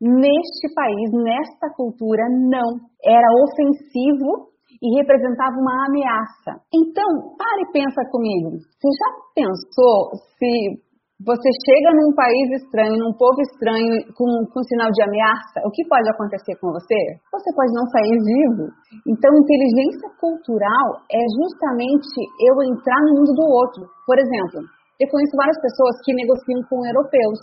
neste 0.00 0.72
país, 0.74 1.12
nesta 1.12 1.68
cultura, 1.76 2.22
não. 2.30 2.80
Era 3.04 3.28
ofensivo 3.44 4.50
e 4.82 4.98
representava 4.98 5.54
uma 5.54 5.86
ameaça. 5.86 6.60
Então, 6.72 7.36
pare 7.36 7.62
e 7.68 7.72
pensa 7.72 8.02
comigo. 8.10 8.58
Você 8.58 8.88
já 8.98 9.10
pensou 9.34 10.10
se 10.38 10.82
você 11.22 11.46
chega 11.62 11.94
num 11.94 12.10
país 12.10 12.58
estranho, 12.58 12.98
num 12.98 13.14
povo 13.14 13.38
estranho, 13.38 14.02
com, 14.18 14.26
com 14.50 14.66
sinal 14.66 14.90
de 14.90 14.98
ameaça, 14.98 15.62
o 15.62 15.70
que 15.70 15.86
pode 15.86 16.10
acontecer 16.10 16.58
com 16.58 16.74
você? 16.74 16.98
Você 17.30 17.54
pode 17.54 17.70
não 17.70 17.86
sair 17.86 18.18
vivo. 18.18 18.66
Então, 19.06 19.30
inteligência 19.30 20.10
cultural 20.18 21.06
é 21.06 21.22
justamente 21.38 22.18
eu 22.18 22.54
entrar 22.66 22.98
no 23.06 23.22
mundo 23.22 23.30
do 23.30 23.46
outro. 23.46 23.86
Por 24.02 24.18
exemplo, 24.18 24.66
eu 24.98 25.06
conheço 25.06 25.38
várias 25.38 25.58
pessoas 25.62 25.94
que 26.02 26.18
negociam 26.18 26.60
com 26.66 26.82
europeus. 26.82 27.38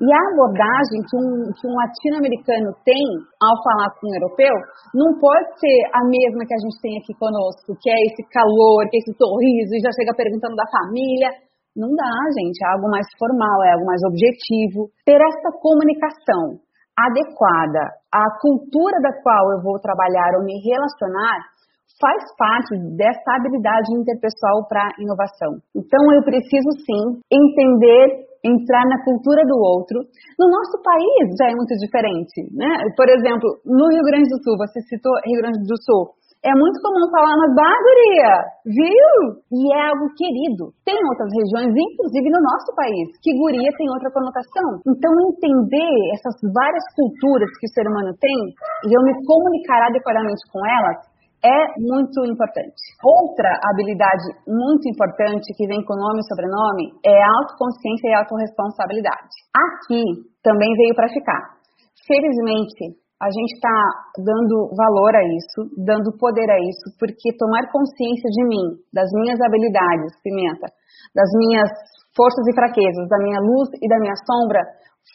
E 0.00 0.08
a 0.10 0.22
abordagem 0.32 0.98
que 1.06 1.14
um, 1.14 1.30
que 1.54 1.64
um 1.68 1.76
latino-americano 1.76 2.72
tem 2.82 3.04
ao 3.36 3.54
falar 3.62 3.94
com 3.94 4.10
um 4.10 4.16
europeu 4.16 4.54
não 4.90 5.12
pode 5.20 5.60
ser 5.60 5.78
a 5.92 6.02
mesma 6.08 6.42
que 6.42 6.56
a 6.56 6.62
gente 6.66 6.80
tem 6.82 6.98
aqui 6.98 7.12
conosco, 7.14 7.76
que 7.78 7.92
é 7.92 8.00
esse 8.10 8.24
calor, 8.32 8.82
que 8.90 8.96
é 8.96 9.00
esse 9.04 9.12
sorriso, 9.14 9.70
e 9.76 9.84
já 9.84 9.92
chega 9.92 10.16
perguntando 10.16 10.56
da 10.56 10.66
família. 10.66 11.30
Não 11.76 11.90
dá, 11.90 12.14
gente, 12.38 12.62
é 12.62 12.70
algo 12.70 12.88
mais 12.88 13.06
formal, 13.18 13.62
é 13.66 13.72
algo 13.74 13.86
mais 13.86 14.00
objetivo. 14.06 14.90
Ter 15.04 15.18
essa 15.18 15.50
comunicação 15.58 16.62
adequada 16.94 17.90
à 18.14 18.24
cultura 18.40 18.94
da 19.02 19.10
qual 19.22 19.50
eu 19.52 19.60
vou 19.62 19.78
trabalhar 19.82 20.38
ou 20.38 20.44
me 20.46 20.54
relacionar 20.62 21.50
faz 21.98 22.22
parte 22.38 22.74
dessa 22.96 23.34
habilidade 23.34 23.90
interpessoal 23.98 24.66
para 24.68 24.94
inovação. 24.98 25.58
Então 25.74 26.02
eu 26.14 26.22
preciso 26.22 26.70
sim 26.86 27.18
entender 27.30 28.24
entrar 28.44 28.84
na 28.84 29.00
cultura 29.02 29.40
do 29.48 29.56
outro. 29.56 30.04
No 30.38 30.46
nosso 30.52 30.76
país 30.84 31.32
já 31.40 31.48
é 31.48 31.56
muito 31.56 31.72
diferente, 31.80 32.44
né? 32.52 32.68
Por 32.94 33.08
exemplo, 33.08 33.48
no 33.64 33.88
Rio 33.88 34.04
Grande 34.04 34.28
do 34.28 34.38
Sul, 34.44 34.60
você 34.60 34.84
citou 34.84 35.16
Rio 35.24 35.40
Grande 35.40 35.64
do 35.64 35.76
Sul, 35.80 36.12
é 36.44 36.52
muito 36.52 36.76
comum 36.84 37.08
falar, 37.08 37.40
mas 37.40 37.56
Bárbara, 37.56 38.36
viu? 38.68 39.12
E 39.48 39.60
é 39.72 39.80
algo 39.88 40.12
querido. 40.12 40.76
Tem 40.84 40.92
outras 40.92 41.32
regiões, 41.32 41.72
inclusive 41.72 42.28
no 42.28 42.40
nosso 42.44 42.68
país, 42.76 43.16
que 43.24 43.32
guria 43.32 43.72
tem 43.72 43.88
outra 43.88 44.12
conotação. 44.12 44.84
Então, 44.84 45.08
entender 45.32 45.96
essas 46.12 46.36
várias 46.52 46.84
culturas 46.92 47.48
que 47.56 47.64
o 47.64 47.72
ser 47.72 47.88
humano 47.88 48.12
tem 48.20 48.38
e 48.84 48.92
eu 48.92 49.00
me 49.08 49.16
comunicar 49.24 49.88
adequadamente 49.88 50.44
com 50.52 50.60
elas 50.60 51.14
é 51.44 51.60
muito 51.80 52.24
importante. 52.28 52.80
Outra 53.00 53.48
habilidade 53.68 54.28
muito 54.44 54.84
importante 54.88 55.48
que 55.56 55.68
vem 55.68 55.80
com 55.84 55.96
nome 55.96 56.20
e 56.20 56.28
sobrenome 56.28 56.92
é 57.04 57.16
autoconsciência 57.40 58.08
e 58.08 58.16
autorresponsabilidade. 58.20 59.32
Aqui 59.52 60.28
também 60.44 60.72
veio 60.76 60.94
para 60.96 61.08
ficar. 61.08 61.56
Felizmente, 62.04 63.00
a 63.22 63.28
gente 63.30 63.52
está 63.54 63.78
dando 64.18 64.68
valor 64.74 65.14
a 65.14 65.22
isso, 65.22 65.60
dando 65.78 66.10
poder 66.18 66.50
a 66.50 66.58
isso, 66.58 66.86
porque 66.98 67.36
tomar 67.38 67.70
consciência 67.70 68.28
de 68.30 68.42
mim, 68.44 68.66
das 68.92 69.08
minhas 69.14 69.38
habilidades, 69.40 70.18
Pimenta, 70.22 70.66
das 71.14 71.30
minhas 71.38 71.70
forças 72.16 72.44
e 72.46 72.54
fraquezas, 72.54 73.08
da 73.08 73.18
minha 73.18 73.40
luz 73.40 73.70
e 73.78 73.86
da 73.88 73.98
minha 73.98 74.18
sombra, 74.26 74.60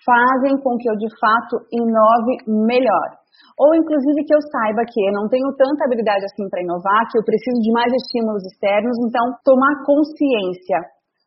fazem 0.06 0.56
com 0.64 0.78
que 0.78 0.88
eu 0.88 0.96
de 0.96 1.10
fato 1.20 1.60
inove 1.72 2.34
melhor. 2.48 3.20
Ou 3.60 3.76
inclusive 3.76 4.24
que 4.24 4.36
eu 4.36 4.40
saiba 4.40 4.88
que 4.88 5.00
eu 5.04 5.14
não 5.14 5.28
tenho 5.28 5.52
tanta 5.60 5.84
habilidade 5.84 6.24
assim 6.24 6.48
para 6.48 6.64
inovar, 6.64 7.04
que 7.12 7.20
eu 7.20 7.24
preciso 7.28 7.60
de 7.60 7.72
mais 7.76 7.92
estímulos 7.92 8.44
externos, 8.48 8.96
então 9.04 9.36
tomar 9.44 9.84
consciência 9.84 10.80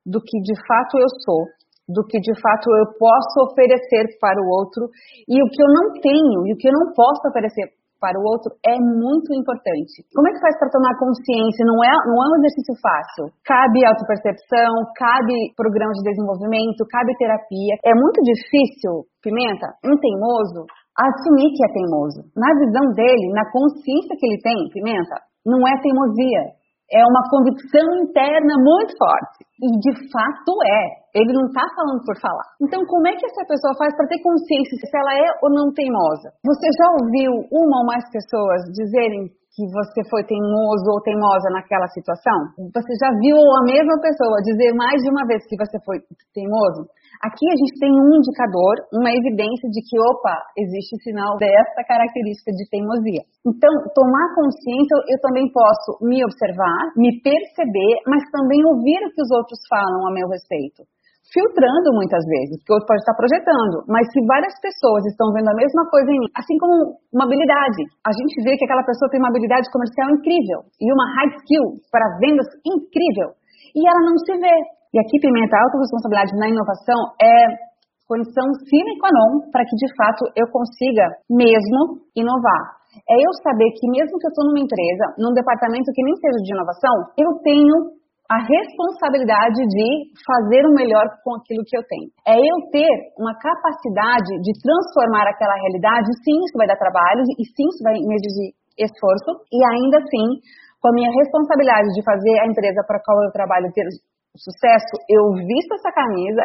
do 0.06 0.18
que 0.20 0.40
de 0.40 0.56
fato 0.66 0.96
eu 0.96 1.08
sou, 1.24 1.44
do 1.92 2.02
que 2.08 2.18
de 2.18 2.34
fato 2.40 2.66
eu 2.80 2.96
posso 2.98 3.52
oferecer 3.52 4.16
para 4.20 4.40
o 4.40 4.48
outro 4.48 4.88
e 5.28 5.36
o 5.36 5.48
que 5.48 5.62
eu 5.62 5.68
não 5.68 5.86
tenho 6.00 6.46
e 6.48 6.52
o 6.52 6.56
que 6.56 6.68
eu 6.68 6.72
não 6.72 6.92
posso 6.96 7.28
oferecer 7.28 7.70
para 8.02 8.18
o 8.18 8.26
outro 8.26 8.50
é 8.66 8.74
muito 8.82 9.30
importante. 9.30 10.02
Como 10.10 10.26
é 10.26 10.34
que 10.34 10.42
faz 10.42 10.58
para 10.58 10.74
tomar 10.74 10.90
consciência? 10.98 11.62
Não 11.62 11.78
é, 11.78 11.94
não 12.10 12.18
é 12.18 12.26
um 12.34 12.38
exercício 12.42 12.74
fácil. 12.82 13.30
Cabe 13.46 13.86
autopercepção, 13.86 14.90
cabe 14.98 15.54
programa 15.54 15.94
de 15.94 16.02
desenvolvimento, 16.10 16.82
cabe 16.90 17.14
terapia. 17.14 17.78
É 17.86 17.94
muito 17.94 18.18
difícil, 18.26 19.06
Pimenta, 19.22 19.70
um 19.86 19.94
teimoso, 19.94 20.66
assumir 20.98 21.54
que 21.54 21.62
é 21.62 21.70
teimoso. 21.70 22.26
Na 22.34 22.50
visão 22.58 22.90
dele, 22.90 23.30
na 23.30 23.46
consciência 23.54 24.18
que 24.18 24.26
ele 24.26 24.42
tem, 24.42 24.58
Pimenta, 24.74 25.22
não 25.46 25.62
é 25.62 25.78
teimosia. 25.78 26.58
É 26.92 27.00
uma 27.00 27.24
convicção 27.32 28.04
interna 28.04 28.54
muito 28.60 28.92
forte. 29.00 29.48
E 29.56 29.68
de 29.80 29.92
fato 30.12 30.52
é. 30.60 31.02
Ele 31.16 31.32
não 31.32 31.46
está 31.48 31.64
falando 31.76 32.04
por 32.04 32.16
falar. 32.20 32.48
Então, 32.60 32.84
como 32.84 33.08
é 33.08 33.12
que 33.16 33.24
essa 33.24 33.44
pessoa 33.48 33.72
faz 33.76 33.96
para 33.96 34.08
ter 34.08 34.20
consciência 34.20 34.76
se 34.76 34.96
ela 34.96 35.12
é 35.12 35.28
ou 35.42 35.50
não 35.50 35.72
teimosa? 35.72 36.32
Você 36.44 36.68
já 36.72 36.88
ouviu 37.00 37.32
uma 37.52 37.80
ou 37.80 37.86
mais 37.86 38.04
pessoas 38.10 38.64
dizerem 38.72 39.28
que 39.52 39.68
você 39.68 40.00
foi 40.08 40.24
teimoso 40.24 40.86
ou 40.88 41.04
teimosa 41.04 41.52
naquela 41.52 41.84
situação? 41.92 42.56
Você 42.72 42.92
já 42.96 43.12
viu 43.20 43.36
a 43.36 43.62
mesma 43.68 44.00
pessoa 44.00 44.40
dizer 44.40 44.72
mais 44.72 44.96
de 45.04 45.08
uma 45.12 45.28
vez 45.28 45.44
que 45.44 45.60
você 45.60 45.76
foi 45.84 46.00
teimoso? 46.32 46.88
Aqui 47.20 47.44
a 47.52 47.56
gente 47.60 47.76
tem 47.76 47.92
um 47.92 48.16
indicador, 48.16 48.74
uma 48.96 49.12
evidência 49.12 49.68
de 49.68 49.80
que, 49.84 50.00
opa, 50.00 50.36
existe 50.56 50.96
sinal 51.04 51.36
dessa 51.36 51.84
característica 51.84 52.50
de 52.50 52.64
teimosia. 52.72 53.22
Então, 53.44 53.72
tomar 53.92 54.26
consciência, 54.34 54.96
eu 55.12 55.20
também 55.20 55.44
posso 55.52 56.00
me 56.00 56.24
observar, 56.24 56.96
me 56.96 57.20
perceber, 57.20 57.92
mas 58.08 58.24
também 58.32 58.64
ouvir 58.64 59.04
o 59.04 59.12
que 59.12 59.20
os 59.20 59.30
outros 59.36 59.60
falam 59.68 60.08
a 60.08 60.10
meu 60.16 60.26
respeito 60.32 60.82
filtrando 61.30 61.94
muitas 61.94 62.20
vezes, 62.26 62.58
porque 62.60 62.74
outro 62.74 62.90
pode 62.90 63.00
estar 63.04 63.14
projetando, 63.14 63.86
mas 63.86 64.04
se 64.10 64.18
várias 64.26 64.52
pessoas 64.58 65.06
estão 65.06 65.30
vendo 65.30 65.48
a 65.48 65.56
mesma 65.56 65.86
coisa 65.88 66.08
em 66.10 66.18
mim, 66.18 66.30
assim 66.34 66.56
como 66.58 66.98
uma 67.14 67.24
habilidade, 67.24 67.86
a 68.02 68.12
gente 68.12 68.34
vê 68.42 68.58
que 68.58 68.66
aquela 68.66 68.82
pessoa 68.82 69.08
tem 69.08 69.22
uma 69.22 69.30
habilidade 69.30 69.70
comercial 69.70 70.10
incrível 70.12 70.66
e 70.82 70.86
uma 70.90 71.06
high 71.20 71.32
skill 71.38 71.78
para 71.88 72.18
vendas 72.18 72.48
incrível, 72.66 73.38
e 73.72 73.80
ela 73.86 74.02
não 74.02 74.16
se 74.18 74.34
vê. 74.36 74.56
E 74.92 75.00
aqui, 75.00 75.16
Pimenta, 75.24 75.56
a 75.56 75.64
autorresponsabilidade 75.64 76.36
na 76.36 76.52
inovação 76.52 77.00
é 77.16 77.72
condição 78.04 78.44
sine 78.68 79.00
qua 79.00 79.08
non 79.08 79.48
para 79.48 79.64
que, 79.64 79.72
de 79.72 79.88
fato, 79.96 80.28
eu 80.36 80.44
consiga 80.52 81.16
mesmo 81.32 82.04
inovar. 82.12 82.82
É 83.08 83.16
eu 83.16 83.32
saber 83.40 83.72
que 83.72 83.88
mesmo 83.88 84.20
que 84.20 84.26
eu 84.28 84.32
estou 84.36 84.44
numa 84.52 84.60
empresa, 84.60 85.16
num 85.16 85.32
departamento 85.32 85.88
que 85.96 86.04
nem 86.04 86.12
seja 86.20 86.36
de 86.44 86.52
inovação, 86.52 86.94
eu 87.16 87.40
tenho 87.40 88.01
a 88.32 88.38
responsabilidade 88.40 89.60
de 89.68 89.88
fazer 90.24 90.64
o 90.64 90.72
melhor 90.72 91.04
com 91.20 91.36
aquilo 91.36 91.60
que 91.68 91.76
eu 91.76 91.84
tenho. 91.84 92.08
É 92.24 92.32
eu 92.32 92.56
ter 92.72 92.92
uma 93.20 93.36
capacidade 93.36 94.32
de 94.40 94.52
transformar 94.56 95.28
aquela 95.28 95.52
realidade, 95.52 96.08
sim, 96.24 96.40
isso 96.48 96.56
vai 96.56 96.64
dar 96.64 96.80
trabalho, 96.80 97.20
e 97.28 97.44
sim, 97.44 97.68
isso 97.68 97.84
vai 97.84 97.92
me 97.92 98.16
exigir 98.16 98.56
esforço, 98.80 99.44
e 99.52 99.60
ainda 99.60 100.00
assim, 100.00 100.40
com 100.80 100.88
a 100.88 100.96
minha 100.96 101.12
responsabilidade 101.12 101.92
de 101.92 102.00
fazer 102.00 102.32
a 102.40 102.48
empresa 102.48 102.80
para 102.88 102.96
a 102.96 103.04
qual 103.04 103.20
eu 103.20 103.36
trabalho 103.36 103.68
ter 103.76 103.84
sucesso, 104.32 104.96
eu 105.12 105.36
visto 105.36 105.76
essa 105.76 105.92
camisa, 105.92 106.40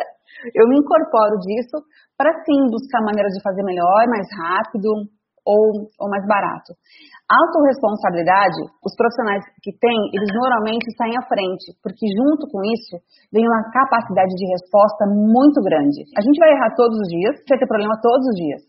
eu 0.51 0.67
me 0.67 0.75
incorporo 0.75 1.39
disso 1.39 1.79
para 2.19 2.35
sim 2.43 2.67
buscar 2.67 2.99
maneiras 3.07 3.31
de 3.31 3.39
fazer 3.39 3.63
melhor, 3.63 4.03
mais 4.11 4.27
rápido, 4.35 5.07
ou, 5.47 5.87
ou 5.87 6.07
mais 6.11 6.27
barato. 6.27 6.75
Autoresponsabilidade, 7.27 8.59
os 8.83 8.93
profissionais 8.95 9.43
que 9.63 9.71
têm, 9.79 9.99
eles 10.15 10.31
normalmente 10.31 10.87
saem 10.95 11.15
à 11.15 11.23
frente, 11.27 11.75
porque 11.83 12.07
junto 12.07 12.47
com 12.51 12.59
isso 12.63 12.95
vem 13.31 13.43
uma 13.43 13.67
capacidade 13.71 14.31
de 14.35 14.45
resposta 14.47 15.07
muito 15.07 15.59
grande. 15.63 16.07
A 16.15 16.21
gente 16.23 16.39
vai 16.39 16.51
errar 16.51 16.71
todos 16.75 16.95
os 16.99 17.07
dias, 17.07 17.35
vai 17.47 17.59
ter 17.59 17.67
problema 17.67 17.95
todos 17.99 18.27
os 18.31 18.35
dias. 18.35 18.61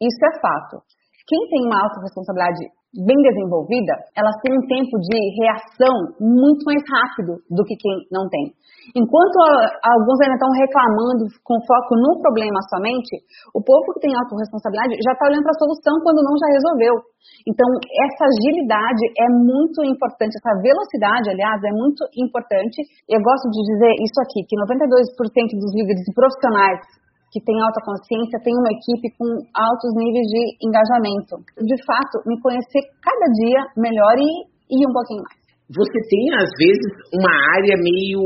Isso 0.00 0.20
é 0.20 0.32
fato. 0.40 0.80
Quem 1.28 1.40
tem 1.48 1.66
uma 1.68 1.82
autorresponsabilidade 1.82 2.64
bem 3.04 3.18
desenvolvida, 3.20 3.92
elas 4.16 4.36
têm 4.40 4.56
um 4.56 4.64
tempo 4.64 4.94
de 5.02 5.18
reação 5.42 5.94
muito 6.20 6.64
mais 6.64 6.80
rápido 6.86 7.42
do 7.50 7.62
que 7.64 7.76
quem 7.76 7.96
não 8.10 8.28
tem. 8.28 8.54
Enquanto 8.94 9.36
alguns 9.82 10.18
ainda 10.22 10.38
estão 10.38 10.52
reclamando 10.54 11.26
com 11.42 11.58
foco 11.66 11.92
no 11.98 12.22
problema 12.22 12.62
somente, 12.70 13.18
o 13.50 13.58
povo 13.58 13.90
que 13.98 14.06
tem 14.06 14.14
autorresponsabilidade 14.14 14.94
já 15.02 15.10
está 15.10 15.26
olhando 15.26 15.42
para 15.42 15.54
a 15.58 15.62
solução 15.66 15.94
quando 16.06 16.22
não 16.22 16.34
já 16.38 16.48
resolveu. 16.54 16.94
Então, 17.42 17.66
essa 17.82 18.22
agilidade 18.30 19.04
é 19.18 19.26
muito 19.26 19.82
importante, 19.82 20.38
essa 20.38 20.54
velocidade, 20.62 21.34
aliás, 21.34 21.58
é 21.66 21.74
muito 21.74 22.06
importante. 22.14 22.78
Eu 23.10 23.18
gosto 23.18 23.50
de 23.50 23.58
dizer 23.66 23.92
isso 23.98 24.18
aqui, 24.22 24.46
que 24.46 24.54
92% 24.54 25.58
dos 25.58 25.72
líderes 25.74 26.06
profissionais 26.14 27.05
que 27.32 27.42
tem 27.42 27.56
alta 27.60 27.80
consciência, 27.84 28.42
tem 28.42 28.54
uma 28.54 28.72
equipe 28.72 29.10
com 29.18 29.28
altos 29.52 29.90
níveis 29.98 30.26
de 30.30 30.42
engajamento. 30.62 31.34
De 31.58 31.76
fato, 31.84 32.22
me 32.26 32.40
conhecer 32.40 32.82
cada 33.02 33.26
dia 33.42 33.60
melhor 33.76 34.14
e, 34.18 34.30
e 34.70 34.78
um 34.86 34.92
pouquinho 34.92 35.22
mais. 35.26 35.46
Você 35.66 35.98
tem, 36.06 36.24
às 36.38 36.50
vezes, 36.62 36.90
uma 37.10 37.34
área 37.58 37.74
meio 37.74 38.22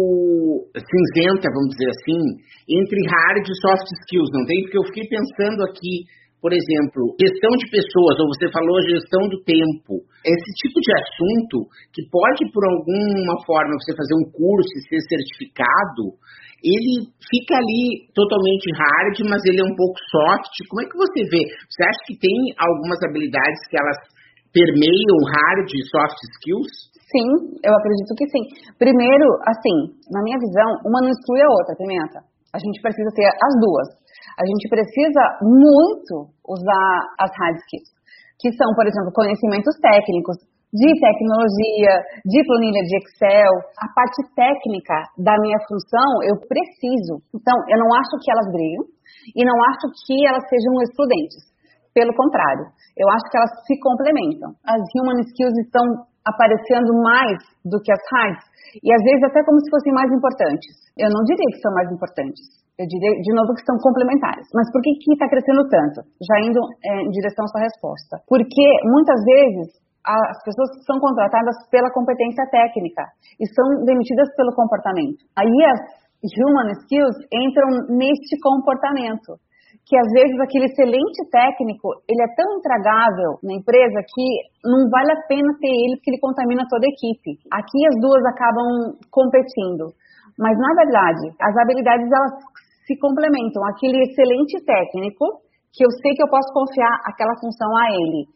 cinzenta, 0.76 1.48
vamos 1.48 1.72
dizer 1.72 1.88
assim, 1.88 2.20
entre 2.68 3.00
hard 3.08 3.44
e 3.48 3.56
soft 3.64 3.88
skills, 4.04 4.28
não 4.36 4.44
tem? 4.44 4.60
Porque 4.60 4.76
eu 4.76 4.84
fiquei 4.92 5.08
pensando 5.08 5.64
aqui, 5.64 6.04
por 6.36 6.52
exemplo, 6.52 7.16
gestão 7.16 7.48
de 7.56 7.64
pessoas, 7.72 8.20
ou 8.20 8.28
você 8.28 8.44
falou 8.52 8.84
gestão 8.84 9.24
do 9.32 9.40
tempo. 9.40 10.04
Esse 10.20 10.50
tipo 10.60 10.84
de 10.84 10.92
assunto 10.92 11.56
que 11.96 12.04
pode, 12.12 12.44
por 12.52 12.60
alguma 12.60 13.36
forma, 13.48 13.72
você 13.80 13.96
fazer 13.96 14.16
um 14.20 14.28
curso 14.28 14.72
e 14.76 14.84
ser 14.84 15.00
certificado, 15.08 16.20
ele 16.60 17.08
fica 17.24 17.56
ali 17.56 18.08
totalmente 18.12 18.68
hard, 18.76 19.16
mas 19.28 19.40
ele 19.48 19.60
é 19.60 19.66
um 19.66 19.76
pouco 19.76 19.96
soft. 20.12 20.54
Como 20.68 20.80
é 20.82 20.86
que 20.88 20.96
você 20.96 21.20
vê? 21.28 21.42
Você 21.68 21.82
acha 21.84 22.00
que 22.06 22.16
tem 22.20 22.36
algumas 22.60 23.00
habilidades 23.04 23.60
que 23.68 23.76
elas 23.76 23.98
permeiam 24.52 25.16
hard 25.24 25.68
e 25.68 25.80
soft 25.88 26.18
skills? 26.36 26.90
Sim, 27.10 27.58
eu 27.64 27.72
acredito 27.74 28.12
que 28.14 28.26
sim. 28.30 28.44
Primeiro, 28.78 29.26
assim, 29.42 29.98
na 30.14 30.22
minha 30.22 30.38
visão, 30.38 30.68
uma 30.86 31.02
não 31.02 31.10
exclui 31.10 31.42
a 31.42 31.50
outra, 31.50 31.74
Pimenta. 31.74 32.22
A 32.54 32.58
gente 32.58 32.78
precisa 32.82 33.10
ter 33.14 33.26
as 33.26 33.54
duas. 33.58 33.88
A 34.38 34.44
gente 34.46 34.64
precisa 34.70 35.22
muito 35.42 36.30
usar 36.46 36.90
as 37.18 37.30
hard 37.34 37.56
skills, 37.66 37.90
que 38.38 38.50
são, 38.54 38.68
por 38.74 38.86
exemplo, 38.86 39.10
conhecimentos 39.12 39.74
técnicos, 39.82 40.38
de 40.70 40.86
tecnologia, 41.02 41.94
de 42.22 42.38
planilha 42.46 42.82
de 42.86 42.94
Excel, 43.02 43.54
a 43.74 43.86
parte 43.90 44.22
técnica 44.38 45.02
da 45.18 45.34
minha 45.42 45.58
função 45.66 46.22
eu 46.22 46.38
preciso. 46.46 47.18
Então, 47.34 47.54
eu 47.66 47.78
não 47.78 47.90
acho 47.98 48.14
que 48.22 48.30
elas 48.30 48.46
brilham 48.54 48.84
e 49.34 49.42
não 49.42 49.58
acho 49.66 49.90
que 50.06 50.14
elas 50.26 50.46
sejam 50.46 50.78
excludentes. 50.86 51.50
Pelo 51.90 52.14
contrário, 52.14 52.70
eu 52.94 53.06
acho 53.10 53.26
que 53.30 53.36
elas 53.36 53.50
se 53.66 53.74
complementam. 53.82 54.54
As 54.62 54.78
human 54.94 55.18
skills 55.26 55.58
estão 55.58 55.82
aparecendo 56.22 56.94
mais 57.02 57.42
do 57.66 57.82
que 57.82 57.90
as 57.90 58.04
hard 58.14 58.38
e 58.78 58.88
às 58.94 59.02
vezes 59.02 59.26
até 59.26 59.42
como 59.42 59.58
se 59.58 59.70
fossem 59.74 59.90
mais 59.90 60.10
importantes. 60.14 60.70
Eu 60.94 61.10
não 61.10 61.26
diria 61.26 61.50
que 61.50 61.58
são 61.58 61.74
mais 61.74 61.90
importantes. 61.90 62.46
Eu 62.78 62.86
diria, 62.86 63.12
de 63.12 63.32
novo, 63.34 63.52
que 63.52 63.66
são 63.66 63.76
complementares. 63.76 64.46
Mas 64.54 64.70
por 64.72 64.80
que 64.80 64.94
está 65.12 65.28
crescendo 65.28 65.68
tanto? 65.68 66.00
Já 66.22 66.36
indo 66.40 66.60
é, 66.80 67.04
em 67.04 67.10
direção 67.12 67.44
à 67.44 67.48
sua 67.52 67.60
resposta. 67.60 68.24
Porque, 68.24 68.66
muitas 68.88 69.20
vezes, 69.20 69.68
as 70.06 70.38
pessoas 70.44 70.70
são 70.86 70.98
contratadas 70.98 71.56
pela 71.70 71.92
competência 71.92 72.44
técnica 72.50 73.04
e 73.38 73.44
são 73.52 73.84
demitidas 73.84 74.28
pelo 74.36 74.54
comportamento. 74.54 75.20
Aí 75.36 75.52
as 75.68 76.30
human 76.36 76.72
skills 76.84 77.16
entram 77.32 77.68
neste 77.96 78.40
comportamento, 78.40 79.36
que 79.84 79.96
às 79.96 80.08
vezes 80.12 80.38
aquele 80.40 80.66
excelente 80.66 81.20
técnico, 81.30 82.00
ele 82.08 82.22
é 82.22 82.34
tão 82.36 82.56
intragável 82.56 83.40
na 83.42 83.54
empresa 83.54 84.00
que 84.06 84.26
não 84.64 84.88
vale 84.88 85.12
a 85.12 85.22
pena 85.28 85.52
ter 85.60 85.72
ele 85.72 85.96
porque 85.96 86.10
ele 86.12 86.24
contamina 86.24 86.64
toda 86.68 86.84
a 86.86 86.92
equipe. 86.92 87.40
Aqui 87.52 87.80
as 87.88 87.96
duas 88.00 88.24
acabam 88.24 88.96
competindo. 89.10 89.92
Mas 90.38 90.56
na 90.56 90.72
verdade, 90.74 91.34
as 91.40 91.54
habilidades 91.56 92.08
elas 92.08 92.32
se 92.86 92.96
complementam. 92.98 93.60
Aquele 93.68 94.02
excelente 94.02 94.64
técnico 94.64 95.44
que 95.72 95.84
eu 95.84 95.90
sei 96.02 96.12
que 96.14 96.22
eu 96.22 96.30
posso 96.30 96.52
confiar 96.52 96.94
aquela 97.06 97.34
função 97.40 97.70
a 97.76 97.86
ele 97.90 98.26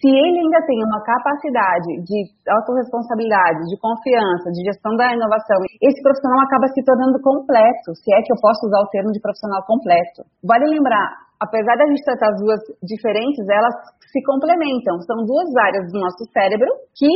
se 0.00 0.08
ele 0.08 0.38
ainda 0.40 0.60
tem 0.64 0.80
uma 0.80 1.02
capacidade 1.04 2.00
de 2.08 2.18
autorresponsabilidade, 2.48 3.68
de 3.68 3.76
confiança, 3.76 4.48
de 4.48 4.64
gestão 4.64 4.96
da 4.96 5.12
inovação, 5.12 5.60
esse 5.76 6.00
profissional 6.00 6.40
acaba 6.40 6.72
se 6.72 6.80
tornando 6.80 7.20
completo, 7.20 7.92
se 8.00 8.08
é 8.08 8.18
que 8.24 8.32
eu 8.32 8.40
posso 8.40 8.64
usar 8.64 8.80
o 8.80 8.88
termo 8.88 9.12
de 9.12 9.20
profissional 9.20 9.60
completo. 9.68 10.24
Vale 10.40 10.72
lembrar, 10.72 11.28
apesar 11.36 11.76
da 11.76 11.84
gente 11.84 12.00
tratar 12.00 12.32
as 12.32 12.40
duas 12.40 12.60
diferentes, 12.80 13.44
elas 13.44 13.76
se 14.08 14.24
complementam. 14.24 15.04
São 15.04 15.20
duas 15.28 15.52
áreas 15.68 15.84
do 15.92 16.00
nosso 16.00 16.24
cérebro 16.32 16.72
que 16.96 17.12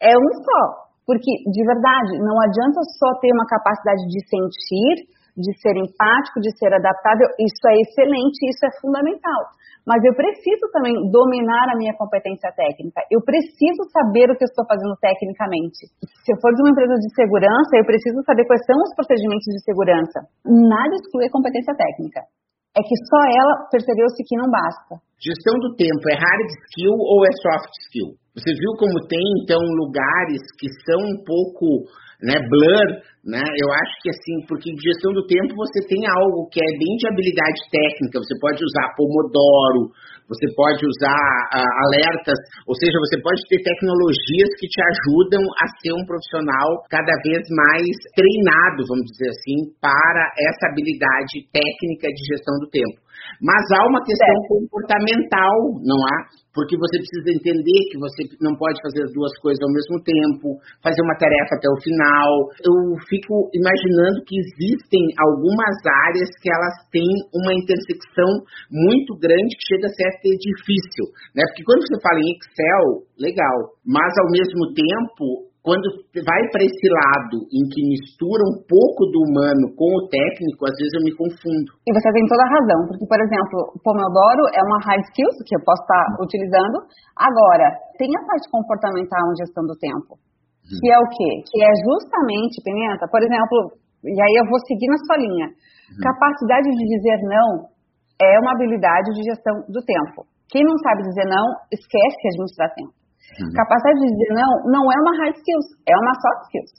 é 0.00 0.16
um 0.16 0.30
só. 0.40 0.88
Porque, 1.04 1.30
de 1.52 1.62
verdade, 1.62 2.18
não 2.18 2.34
adianta 2.42 2.80
só 2.98 3.14
ter 3.20 3.30
uma 3.30 3.46
capacidade 3.46 4.02
de 4.10 4.20
sentir, 4.26 5.06
de 5.36 5.52
ser 5.60 5.76
empático, 5.76 6.40
de 6.40 6.50
ser 6.58 6.72
adaptável. 6.72 7.28
Isso 7.38 7.64
é 7.68 7.76
excelente, 7.84 8.40
isso 8.48 8.64
é 8.66 8.72
fundamental 8.80 9.56
mas 9.86 10.02
eu 10.02 10.12
preciso 10.18 10.66
também 10.74 10.98
dominar 11.14 11.70
a 11.70 11.78
minha 11.78 11.94
competência 11.94 12.50
técnica. 12.50 13.06
Eu 13.06 13.22
preciso 13.22 13.86
saber 13.94 14.26
o 14.26 14.34
que 14.34 14.42
eu 14.42 14.50
estou 14.50 14.66
fazendo 14.66 14.98
tecnicamente. 14.98 15.86
Se 16.26 16.34
eu 16.34 16.38
for 16.42 16.50
de 16.50 16.60
uma 16.66 16.74
empresa 16.74 16.98
de 16.98 17.08
segurança, 17.14 17.78
eu 17.78 17.86
preciso 17.86 18.18
saber 18.26 18.44
quais 18.50 18.66
são 18.66 18.74
os 18.82 18.92
procedimentos 18.98 19.46
de 19.46 19.62
segurança. 19.62 20.26
Nada 20.42 20.90
exclui 20.98 21.30
a 21.30 21.30
competência 21.30 21.70
técnica. 21.78 22.26
É 22.74 22.82
que 22.82 22.96
só 23.06 23.20
ela 23.30 23.70
percebeu-se 23.70 24.26
que 24.26 24.36
não 24.36 24.50
basta. 24.50 24.98
Gestão 25.16 25.56
do 25.64 25.72
tempo 25.76 26.04
é 26.12 26.16
hard 26.16 26.48
skill 26.68 26.92
ou 26.92 27.24
é 27.24 27.32
soft 27.40 27.72
skill? 27.88 28.20
Você 28.36 28.52
viu 28.52 28.76
como 28.76 29.00
tem, 29.08 29.24
então, 29.40 29.56
lugares 29.64 30.44
que 30.60 30.68
são 30.84 31.00
um 31.00 31.24
pouco 31.24 31.88
né, 32.20 32.36
blur, 32.48 32.88
né? 33.24 33.40
Eu 33.40 33.68
acho 33.72 33.94
que 34.04 34.08
assim, 34.12 34.44
porque 34.48 34.72
gestão 34.76 35.12
do 35.12 35.24
tempo 35.24 35.56
você 35.56 35.84
tem 35.88 36.04
algo 36.04 36.48
que 36.52 36.60
é 36.60 36.70
bem 36.76 36.92
de 37.00 37.08
habilidade 37.08 37.60
técnica, 37.72 38.20
você 38.20 38.36
pode 38.40 38.60
usar 38.60 38.92
Pomodoro, 38.96 39.92
você 40.28 40.48
pode 40.52 40.84
usar 40.84 41.28
uh, 41.54 41.72
alertas, 41.88 42.36
ou 42.68 42.74
seja, 42.76 42.96
você 43.08 43.20
pode 43.20 43.40
ter 43.48 43.60
tecnologias 43.64 44.50
que 44.60 44.68
te 44.68 44.80
ajudam 44.80 45.44
a 45.60 45.64
ser 45.80 45.92
um 45.92 46.04
profissional 46.04 46.84
cada 46.88 47.12
vez 47.24 47.40
mais 47.52 47.94
treinado, 48.12 48.84
vamos 48.88 49.08
dizer 49.12 49.32
assim, 49.32 49.72
para 49.80 50.24
essa 50.40 50.72
habilidade 50.72 51.44
técnica 51.52 52.08
de 52.12 52.22
gestão 52.32 52.56
do 52.60 52.68
tempo. 52.68 53.05
Mas 53.40 53.62
há 53.74 53.86
uma 53.88 54.02
questão 54.02 54.36
comportamental, 54.48 55.56
não 55.84 55.98
há? 56.00 56.16
Porque 56.56 56.72
você 56.80 56.96
precisa 56.96 57.36
entender 57.36 57.80
que 57.92 58.00
você 58.00 58.24
não 58.40 58.56
pode 58.56 58.80
fazer 58.80 59.04
as 59.04 59.12
duas 59.12 59.28
coisas 59.44 59.60
ao 59.60 59.68
mesmo 59.68 60.00
tempo, 60.00 60.56
fazer 60.80 61.04
uma 61.04 61.18
tarefa 61.20 61.52
até 61.52 61.68
o 61.68 61.82
final. 61.84 62.30
Eu 62.64 62.96
fico 63.12 63.52
imaginando 63.52 64.24
que 64.24 64.40
existem 64.40 65.04
algumas 65.20 65.76
áreas 66.08 66.32
que 66.40 66.48
elas 66.48 66.76
têm 66.88 67.12
uma 67.36 67.52
intersecção 67.52 68.40
muito 68.72 69.12
grande 69.20 69.52
que 69.52 69.68
chega 69.68 69.84
a 69.84 69.94
ser 69.94 70.08
até 70.16 70.32
difícil, 70.32 71.04
né? 71.36 71.44
Porque 71.52 71.64
quando 71.68 71.84
você 71.84 71.96
fala 72.00 72.20
em 72.24 72.32
Excel, 72.40 72.86
legal, 73.20 73.56
mas 73.84 74.12
ao 74.16 74.32
mesmo 74.32 74.72
tempo 74.72 75.52
quando 75.66 75.82
vai 76.14 76.42
para 76.54 76.62
esse 76.62 76.86
lado 76.86 77.42
em 77.50 77.66
que 77.66 77.82
mistura 77.90 78.38
um 78.46 78.62
pouco 78.70 79.02
do 79.10 79.18
humano 79.26 79.74
com 79.74 79.90
o 79.98 80.06
técnico, 80.06 80.62
às 80.62 80.78
vezes 80.78 80.94
eu 80.94 81.02
me 81.02 81.10
confundo. 81.18 81.74
E 81.82 81.90
você 81.90 82.06
tem 82.14 82.22
toda 82.30 82.46
a 82.46 82.54
razão, 82.54 82.80
porque, 82.86 83.02
por 83.02 83.18
exemplo, 83.18 83.74
o 83.74 83.78
Pomodoro 83.82 84.46
é 84.54 84.62
uma 84.62 84.78
hard 84.86 85.02
skills 85.10 85.34
que 85.42 85.58
eu 85.58 85.62
posso 85.66 85.82
estar 85.82 86.22
utilizando. 86.22 86.86
Agora, 87.18 87.66
tem 87.98 88.06
a 88.14 88.22
parte 88.22 88.46
comportamental 88.46 89.26
em 89.26 89.38
gestão 89.42 89.66
do 89.66 89.74
tempo, 89.74 90.14
uhum. 90.14 90.78
que 90.78 90.86
é 90.86 90.98
o 91.02 91.08
quê? 91.10 91.32
Que 91.50 91.58
é 91.58 91.72
justamente, 91.82 92.62
Pimenta, 92.62 93.10
por 93.10 93.18
exemplo, 93.26 93.74
e 94.06 94.14
aí 94.22 94.34
eu 94.38 94.46
vou 94.46 94.62
seguir 94.70 94.86
na 94.86 95.02
sua 95.02 95.18
linha, 95.18 95.50
uhum. 95.50 95.98
capacidade 95.98 96.70
de 96.70 96.84
dizer 96.94 97.18
não 97.26 97.74
é 98.22 98.38
uma 98.38 98.54
habilidade 98.54 99.10
de 99.18 99.34
gestão 99.34 99.66
do 99.66 99.82
tempo. 99.82 100.30
Quem 100.46 100.62
não 100.62 100.78
sabe 100.78 101.10
dizer 101.10 101.26
não, 101.26 101.46
esquece 101.74 102.16
de 102.22 102.28
administrar 102.38 102.70
tempo. 102.70 102.94
Uhum. 103.36 103.52
Capacidade 103.52 103.98
de 104.00 104.08
dizer 104.12 104.30
não 104.32 104.50
não 104.70 104.84
é 104.88 104.96
uma 104.96 105.14
hard 105.18 105.34
skills, 105.36 105.68
é 105.84 105.94
uma 105.96 106.14
soft 106.16 106.42
skills. 106.48 106.72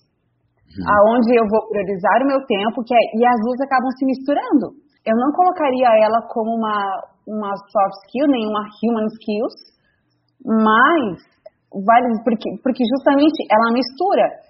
Uhum. 0.77 0.85
Aonde 0.87 1.29
eu 1.35 1.45
vou 1.49 1.61
priorizar 1.69 2.17
o 2.23 2.29
meu 2.29 2.41
tempo 2.45 2.83
que 2.85 2.93
é, 2.93 3.03
e 3.17 3.21
as 3.25 3.39
duas 3.43 3.59
acabam 3.61 3.91
se 3.97 4.05
misturando. 4.05 4.77
Eu 5.05 5.15
não 5.15 5.31
colocaria 5.31 5.87
ela 6.03 6.19
como 6.27 6.57
uma, 6.57 6.77
uma 7.27 7.51
soft 7.55 7.95
skill, 8.05 8.27
nem 8.27 8.43
uma 8.47 8.63
human 8.83 9.07
skills, 9.15 9.55
mas 10.43 11.23
vale, 11.71 12.07
porque, 12.23 12.49
porque 12.63 12.83
justamente 12.83 13.37
ela 13.51 13.73
mistura. 13.73 14.47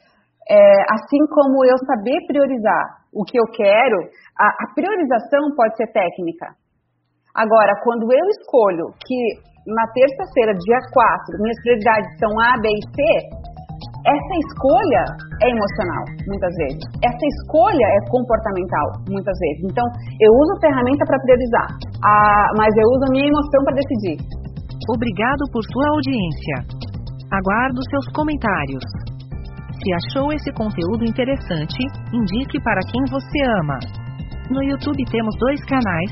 É, 0.50 0.56
assim 0.96 1.28
como 1.28 1.66
eu 1.66 1.76
saber 1.84 2.24
priorizar 2.26 3.04
o 3.12 3.26
que 3.26 3.38
eu 3.38 3.44
quero, 3.52 3.98
a, 4.40 4.48
a 4.48 4.74
priorização 4.74 5.52
pode 5.54 5.76
ser 5.76 5.92
técnica. 5.92 6.56
Agora, 7.36 7.74
quando 7.84 8.08
eu 8.12 8.26
escolho 8.32 8.88
que 9.06 9.20
na 9.68 9.86
terça-feira, 9.92 10.54
dia 10.56 10.80
4, 10.80 11.44
minhas 11.44 11.60
prioridades 11.62 12.10
são 12.20 12.32
A, 12.40 12.52
B 12.62 12.72
e 12.72 12.84
C, 12.88 12.98
essa 14.08 14.34
escolha 14.48 15.04
é 15.44 15.48
emocional, 15.52 16.04
muitas 16.32 16.54
vezes. 16.56 16.80
Essa 17.04 17.26
escolha 17.28 17.88
é 17.92 18.00
comportamental, 18.08 18.88
muitas 19.12 19.36
vezes. 19.36 19.68
Então, 19.68 19.84
eu 20.24 20.32
uso 20.32 20.52
a 20.56 20.62
ferramenta 20.64 21.04
para 21.04 21.20
priorizar, 21.20 21.68
a, 22.00 22.16
mas 22.56 22.72
eu 22.80 22.88
uso 22.88 23.04
a 23.04 23.12
minha 23.12 23.28
emoção 23.28 23.60
para 23.68 23.76
decidir. 23.76 24.18
Obrigado 24.96 25.44
por 25.52 25.60
sua 25.68 25.88
audiência. 25.92 26.56
Aguardo 27.36 27.84
seus 27.92 28.08
comentários. 28.16 28.86
Se 29.84 29.88
achou 29.92 30.32
esse 30.32 30.52
conteúdo 30.56 31.04
interessante, 31.04 31.84
indique 32.16 32.64
para 32.64 32.80
quem 32.88 33.04
você 33.12 33.40
ama. 33.60 33.78
No 34.50 34.64
YouTube 34.64 35.04
temos 35.12 35.36
dois 35.36 35.60
canais, 35.68 36.12